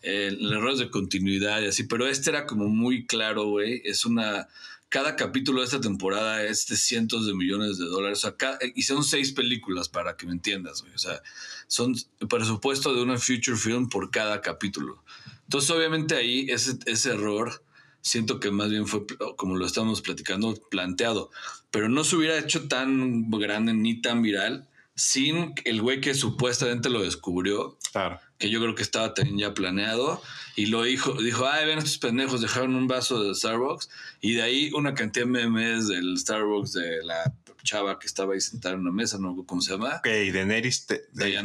[0.00, 3.82] eh, errores de continuidad y así, pero este era como muy claro, güey.
[3.84, 4.48] Es una.
[4.88, 8.24] Cada capítulo de esta temporada es de cientos de millones de dólares.
[8.24, 10.94] O sea, y son seis películas, para que me entiendas, güey.
[10.94, 11.20] O sea,
[11.66, 11.94] son
[12.26, 15.04] presupuesto de una future film por cada capítulo.
[15.42, 17.62] Entonces, obviamente, ahí ese, ese error
[18.04, 21.30] siento que más bien fue, como lo estamos platicando, planteado.
[21.70, 26.90] Pero no se hubiera hecho tan grande ni tan viral sin el güey que supuestamente
[26.90, 27.78] lo descubrió.
[27.90, 28.20] Claro.
[28.38, 30.22] Que yo creo que estaba también ya planeado.
[30.54, 33.88] Y lo dijo, dijo, ay, ven estos pendejos, dejaron un vaso de Starbucks.
[34.20, 37.32] Y de ahí una cantidad de memes del Starbucks de la
[37.62, 39.96] chava que estaba ahí sentada en una mesa, no cómo se llama.
[39.96, 40.86] Ok, de Neris.
[40.86, 41.38] De, de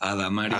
[0.00, 0.56] Adamari.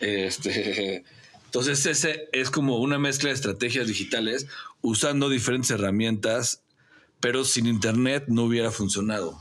[0.00, 1.04] Este
[1.52, 4.46] entonces ese es como una mezcla de estrategias digitales
[4.80, 6.62] usando diferentes herramientas,
[7.20, 9.38] pero sin Internet no hubiera funcionado.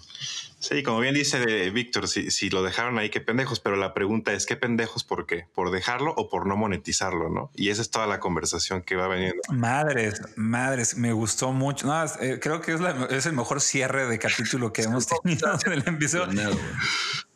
[0.60, 4.46] Sí, como bien dice Víctor, si, lo dejaron ahí, qué pendejos, pero la pregunta es,
[4.46, 5.46] ¿qué pendejos por qué?
[5.56, 7.30] ¿Por dejarlo o por no monetizarlo?
[7.30, 7.50] ¿no?
[7.56, 9.42] Y esa es toda la conversación que va veniendo.
[9.48, 11.88] Madres, madres, me gustó mucho.
[11.88, 12.74] No, eh, creo que
[13.10, 16.52] es, el mejor cierre de capítulo que hemos tenido en el episodio.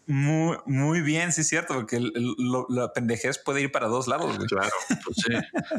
[0.07, 1.99] Muy, muy bien, sí es cierto, porque
[2.69, 4.37] la pendejez puede ir para dos lados.
[4.47, 4.71] Claro,
[5.03, 5.33] pues sí.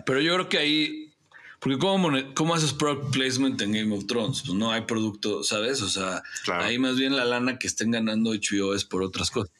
[0.04, 1.14] Pero yo creo que ahí,
[1.60, 4.42] porque ¿cómo, ¿cómo, haces product placement en Game of Thrones?
[4.44, 5.80] Pues no hay producto, ¿sabes?
[5.80, 6.22] O sea,
[6.52, 9.52] ahí más bien la lana que estén ganando HBO es por otras cosas.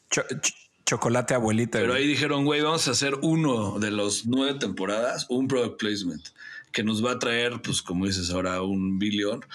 [0.85, 1.79] chocolate abuelita.
[1.79, 6.27] Pero ahí dijeron, güey, vamos a hacer uno de los nueve temporadas, un product placement,
[6.73, 9.45] que nos va a traer, pues como dices ahora, un billón.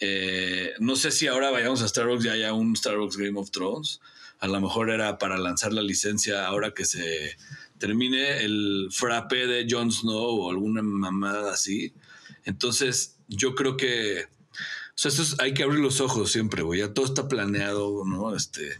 [0.00, 4.00] Eh, no sé si ahora vayamos a Starbucks y haya un Starbucks Game of Thrones
[4.38, 7.36] a lo mejor era para lanzar la licencia ahora que se
[7.78, 11.94] termine el frappe de Jon Snow o alguna mamada así.
[12.44, 16.80] Entonces, yo creo que, o sea, hay que abrir los ojos siempre, güey.
[16.80, 18.34] Ya todo está planeado, ¿no?
[18.34, 18.76] Este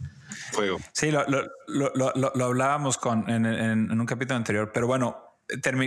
[0.51, 0.79] fuego.
[0.93, 1.25] Sí, lo,
[1.67, 5.27] lo, hablábamos con, en, en, un capítulo anterior, pero bueno,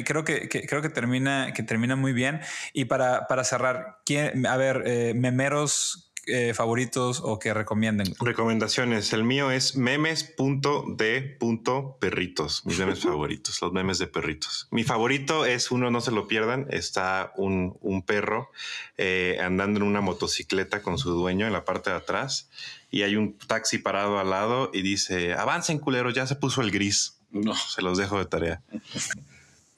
[0.05, 2.41] creo que, creo que termina, que termina muy bien.
[2.73, 8.15] Y para, para cerrar, ¿quién, a ver, eh, memeros eh, favoritos o que recomienden?
[8.21, 9.13] Recomendaciones.
[9.13, 12.67] El mío es memes.de.perritos.
[12.67, 14.69] Mis memes favoritos, los memes de perritos.
[14.71, 16.67] Mi favorito es uno, no se lo pierdan.
[16.71, 18.51] Está un, perro
[18.97, 22.49] eh, andando en una motocicleta con su dueño en la parte de atrás
[22.91, 26.71] y hay un taxi parado al lado y dice: Avancen, culero, ya se puso el
[26.71, 27.19] gris.
[27.31, 28.63] No, se los dejo de tarea.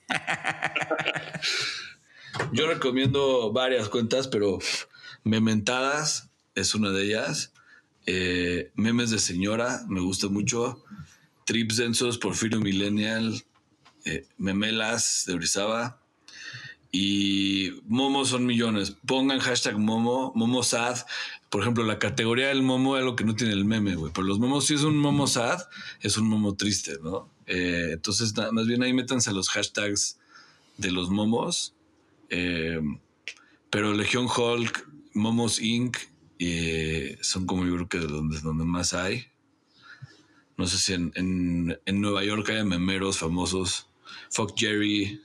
[2.53, 4.59] Yo recomiendo varias cuentas, pero
[5.25, 7.53] mementadas es una de ellas.
[8.07, 10.83] Eh, memes de señora, me gusta mucho.
[11.45, 13.43] Trips densos, Porfirio Millennial,
[14.05, 16.01] eh, Memelas de Orizaba.
[16.91, 18.97] Y Momo son millones.
[19.07, 20.99] Pongan hashtag Momo, Momo Sad.
[21.49, 24.13] Por ejemplo, la categoría del Momo es lo que no tiene el meme, güey.
[24.13, 25.61] Pero los Momos, si es un Momo Sad,
[26.01, 27.31] es un Momo triste, ¿no?
[27.47, 30.19] Eh, entonces, más bien ahí métanse los hashtags
[30.77, 31.75] de los Momos.
[33.71, 35.97] pero Legión Hulk, Momos Inc.,
[36.45, 39.27] eh, son como yo creo que donde, donde más hay.
[40.57, 43.89] No sé si en, en, Nueva York hay memeros famosos.
[44.31, 45.23] Fuck Jerry.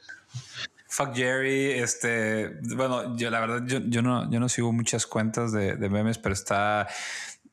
[0.90, 5.52] Fuck Jerry, este, bueno, yo la verdad, yo, yo, no, yo no sigo muchas cuentas
[5.52, 6.88] de, de memes, pero está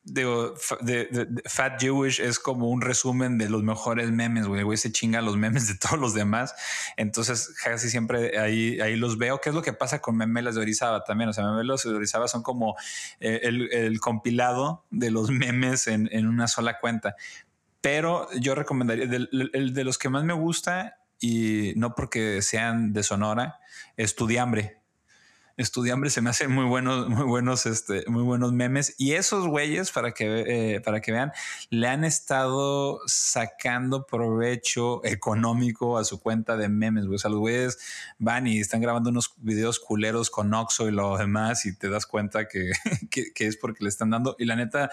[0.05, 4.77] digo, de, Fat Jewish es como un resumen de los mejores memes, güey.
[4.77, 6.55] Se chinga los memes de todos los demás.
[6.95, 9.41] Entonces, casi siempre ahí, ahí los veo.
[9.41, 11.29] ¿Qué es lo que pasa con memelas de Orizaba también?
[11.29, 12.75] O sea, memelas de Orizaba son como
[13.19, 17.15] eh, el, compilado de los memes en, una sola cuenta.
[17.81, 23.03] Pero yo recomendaría, el de los que más me gusta, y no porque sean de
[23.03, 23.59] Sonora,
[23.97, 24.81] Estudiambre
[25.57, 28.93] Estudiambre se me hacen muy buenos, muy buenos, este, muy buenos memes.
[28.97, 31.31] Y esos güeyes, para que, eh, para que vean,
[31.69, 37.05] le han estado sacando provecho económico a su cuenta de memes.
[37.05, 37.77] O sea, los güeyes
[38.19, 42.05] van y están grabando unos videos culeros con Oxo y lo demás, y te das
[42.05, 42.71] cuenta que,
[43.09, 44.35] que, es porque le están dando.
[44.37, 44.91] Y la neta,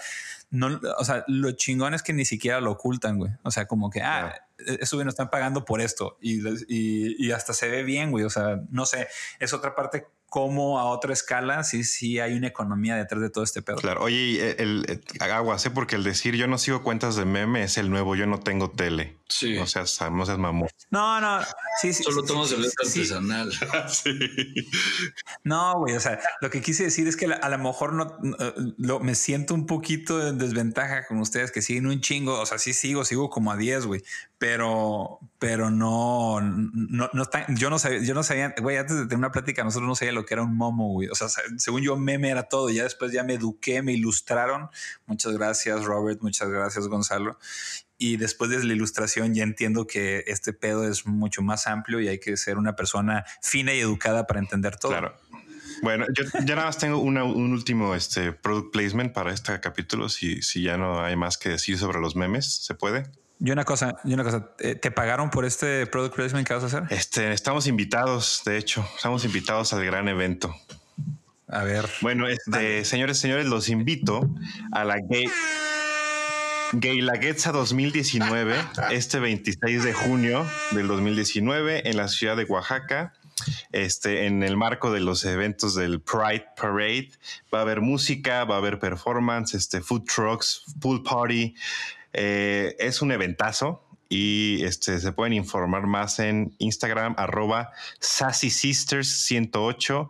[0.49, 3.31] no, o sea, lo chingón es que ni siquiera lo ocultan, güey.
[3.43, 6.17] O sea, como que, ah, eso güey nos están pagando por esto.
[6.21, 6.39] Y,
[6.69, 8.23] y, y hasta se ve bien, güey.
[8.23, 9.09] O sea, no sé,
[9.39, 13.43] es otra parte cómo a otra escala sí, sí hay una economía detrás de todo
[13.43, 13.75] este pedo.
[13.75, 17.61] Claro, oye, el, el, agua, sé porque el decir yo no sigo cuentas de meme
[17.61, 19.15] es el nuevo, yo no tengo tele.
[19.29, 19.59] Sí.
[19.59, 20.69] O sea, no seas mamón.
[20.89, 21.39] No, no,
[21.79, 22.01] sí, sí.
[22.01, 23.51] Solo tomas el artesanal.
[23.89, 24.09] sí.
[25.43, 28.17] No, güey, o sea, lo que quise decir es que a lo mejor no,
[28.79, 32.39] lo, me siento un poquito en desventaja con ustedes que siguen un chingo.
[32.39, 34.03] O sea, sí sigo, sigo como a 10, güey,
[34.43, 39.03] pero, pero no, no, no está, yo no sabía, yo no sabía, güey, antes de
[39.03, 41.07] tener una plática, nosotros no sabía lo que era un momo, güey.
[41.07, 42.69] O sea, según yo, meme era todo.
[42.69, 44.67] Ya después ya me eduqué, me ilustraron.
[45.05, 46.21] Muchas gracias, Robert.
[46.21, 47.39] Muchas gracias, Gonzalo.
[47.97, 52.09] Y después de la ilustración ya entiendo que este pedo es mucho más amplio y
[52.09, 54.91] hay que ser una persona fina y educada para entender todo.
[54.91, 55.15] Claro.
[55.81, 60.09] Bueno, yo ya nada más tengo un último este, product placement para este capítulo.
[60.09, 63.09] Si, si ya no hay más que decir sobre los memes, ¿se puede?
[63.45, 66.67] Y una cosa, y una cosa, ¿te pagaron por este product placement que vas a
[66.67, 66.83] hacer?
[66.89, 70.55] Este, estamos invitados, de hecho, estamos invitados al gran evento.
[71.49, 71.89] A ver.
[71.99, 74.29] Bueno, este, señores, señores, los invito
[74.71, 75.25] a la Gay,
[76.71, 78.55] Gay Laguetza 2019,
[78.91, 83.11] este 26 de junio del 2019 en la ciudad de Oaxaca.
[83.73, 87.09] Este, en el marco de los eventos del Pride Parade,
[87.53, 91.53] va a haber música, va a haber performance, este, food trucks, pool party,
[92.13, 99.07] eh, es un eventazo y este, se pueden informar más en Instagram arroba Sassy Sisters
[99.25, 100.09] 108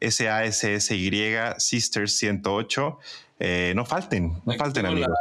[0.00, 1.10] S-A-S-S-Y
[1.58, 2.98] Sisters 108.
[3.40, 5.16] Eh, no falten, no falten amigos.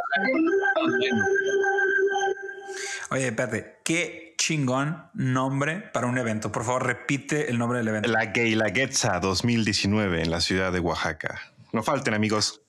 [3.10, 6.52] Oye, espérate, qué chingón nombre para un evento.
[6.52, 8.10] Por favor, repite el nombre del evento.
[8.10, 11.42] La Gay Laguetza 2019 en la ciudad de Oaxaca.
[11.72, 12.62] No falten, amigos.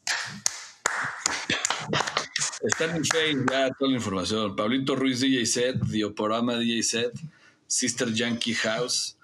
[2.65, 4.57] Está en Facebook ya toda la información.
[4.57, 7.12] Pablito Ruiz DJ set, Dioporama DJ set,
[7.67, 9.19] Sister Yankee House,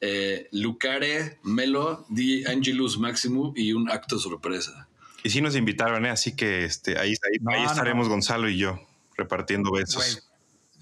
[0.00, 4.88] eh, Lucare, Melo, DJ Angelus Maximu y un acto sorpresa.
[5.24, 6.10] Y sí nos invitaron, ¿eh?
[6.10, 7.14] así que este, ahí,
[7.46, 8.78] ahí, estaremos Gonzalo y yo
[9.16, 10.28] repartiendo besos.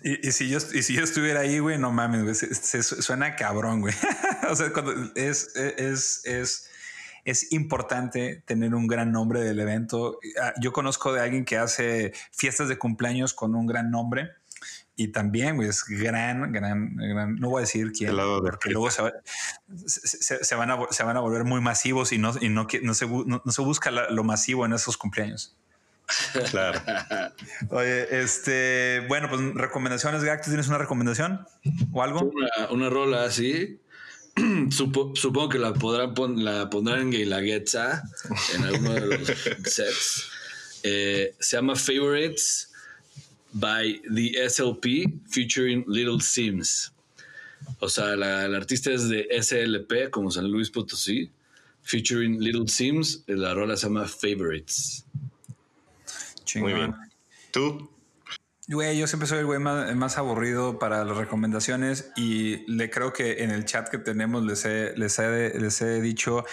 [0.03, 3.95] Y, si yo, y si yo estuviera ahí, güey, no mames, güey, suena cabrón, güey.
[4.51, 6.71] o sea, cuando es, es, es
[7.25, 10.19] es importante tener un gran nombre del evento.
[10.41, 14.31] Ah, yo conozco de alguien que hace fiestas de cumpleaños con un gran nombre.
[14.97, 17.37] Y también, es gran, gran, gran.
[17.37, 21.63] No voy a decir quién, porque luego se, van a, se van a volver muy
[21.63, 25.57] masivos y no, y no, no, se, no, se busca lo masivo en esos cumpleaños.
[26.51, 26.81] Claro.
[27.71, 31.47] Oye, este, bueno, pues recomendaciones, Gak, ¿tienes una recomendación
[31.93, 32.21] o algo?
[32.21, 33.31] Una, una rola
[34.71, 38.03] supongo que la podrán la pondrán en Gaylaguetza
[38.55, 39.29] en alguno de los
[39.65, 40.27] sets.
[40.83, 42.71] Eh, se llama Favorites
[43.53, 46.93] by the SLP featuring Little Sims.
[47.81, 51.31] O sea, la, artista es de SLP, como San Luis Potosí,
[51.83, 53.23] featuring Little Sims.
[53.27, 55.05] La rola se llama Favorites.
[56.57, 56.95] Muy bien.
[57.53, 57.91] ¿Tú?
[58.73, 63.43] Güey, yo siempre soy el güey más, aburrido para las recomendaciones y le creo que
[63.43, 66.45] en el chat que tenemos les he, les les he dicho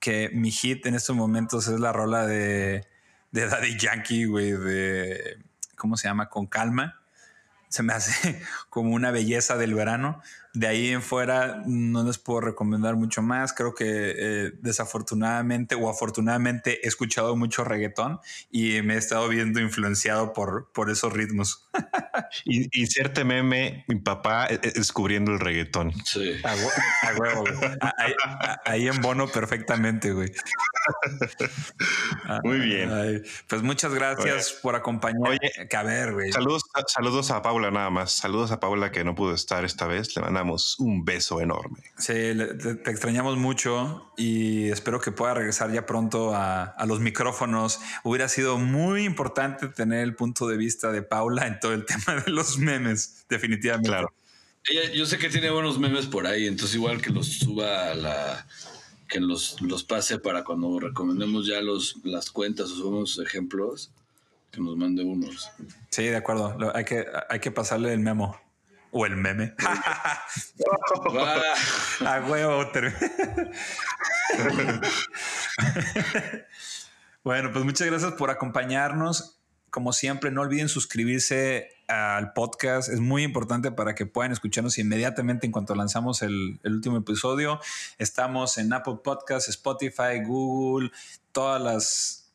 [0.00, 2.84] que mi hit en estos momentos es la rola de
[3.30, 5.38] Daddy Yankee, güey, de,
[5.76, 6.28] ¿cómo se llama?
[6.28, 7.01] Con calma.
[7.72, 10.20] Se me hace como una belleza del verano.
[10.54, 13.54] De ahí en fuera no les puedo recomendar mucho más.
[13.54, 18.20] Creo que eh, desafortunadamente o afortunadamente he escuchado mucho reggaetón
[18.50, 21.66] y me he estado viendo influenciado por, por esos ritmos.
[22.44, 25.94] Inserte meme, mi papá eh, eh, descubriendo el reggaetón.
[26.04, 26.34] Sí.
[28.66, 30.30] Ahí, en bono perfectamente, güey.
[32.44, 33.24] Muy bien.
[33.48, 35.38] pues muchas gracias por acompañarme.
[35.68, 36.32] que a ver, güey.
[36.32, 38.12] Saludos, saludos a Paula nada más.
[38.12, 40.14] Saludos a Paula que no pudo estar esta vez.
[40.16, 41.78] Le mandamos un beso enorme.
[41.98, 47.80] Sí, te, extrañamos mucho y espero que pueda regresar ya pronto a, los micrófonos.
[48.02, 52.20] Hubiera sido muy importante tener el punto de vista de Paula en todo el tema
[52.20, 53.88] de los memes, definitivamente.
[53.88, 54.12] Claro.
[54.94, 58.46] yo sé que tiene buenos memes por ahí, entonces igual que los suba a la
[59.12, 63.92] que los, los pase para cuando recomendemos ya los, las cuentas o subamos ejemplos,
[64.50, 65.50] que nos mande unos.
[65.90, 66.56] Sí, de acuerdo.
[66.74, 68.40] Hay que, hay que pasarle el memo.
[68.90, 69.54] o el meme.
[72.00, 72.64] A huevo.
[77.22, 79.41] bueno, pues muchas gracias por acompañarnos.
[79.72, 82.90] Como siempre, no olviden suscribirse al podcast.
[82.90, 87.58] Es muy importante para que puedan escucharnos inmediatamente en cuanto lanzamos el, último episodio.
[87.96, 90.90] Estamos en Apple Podcasts, Spotify, Google,
[91.32, 92.30] todas las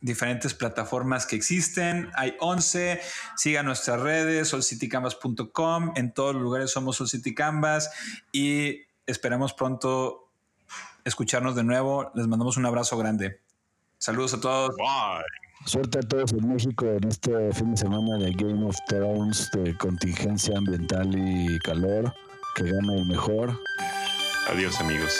[0.00, 2.12] diferentes plataformas que existen.
[2.14, 3.00] Hay 11.
[3.36, 5.94] Sigan nuestras redes, solcitycanvas.com.
[5.96, 7.90] En todos los lugares somos Sol City Canvas
[8.30, 10.28] y esperamos pronto
[11.04, 12.12] escucharnos de nuevo.
[12.14, 13.40] Les mandamos un abrazo grande.
[13.98, 14.76] Saludos a todos.
[14.76, 15.41] Bye.
[15.64, 19.76] Suerte a todos en México en este fin de semana de Game of Thrones de
[19.76, 22.12] contingencia ambiental y calor.
[22.56, 23.58] Que gane el mejor.
[24.48, 25.18] Adiós amigos.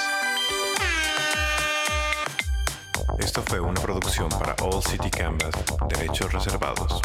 [3.18, 5.55] Esto fue una producción para All City Canvas,
[5.88, 7.01] derechos reservados.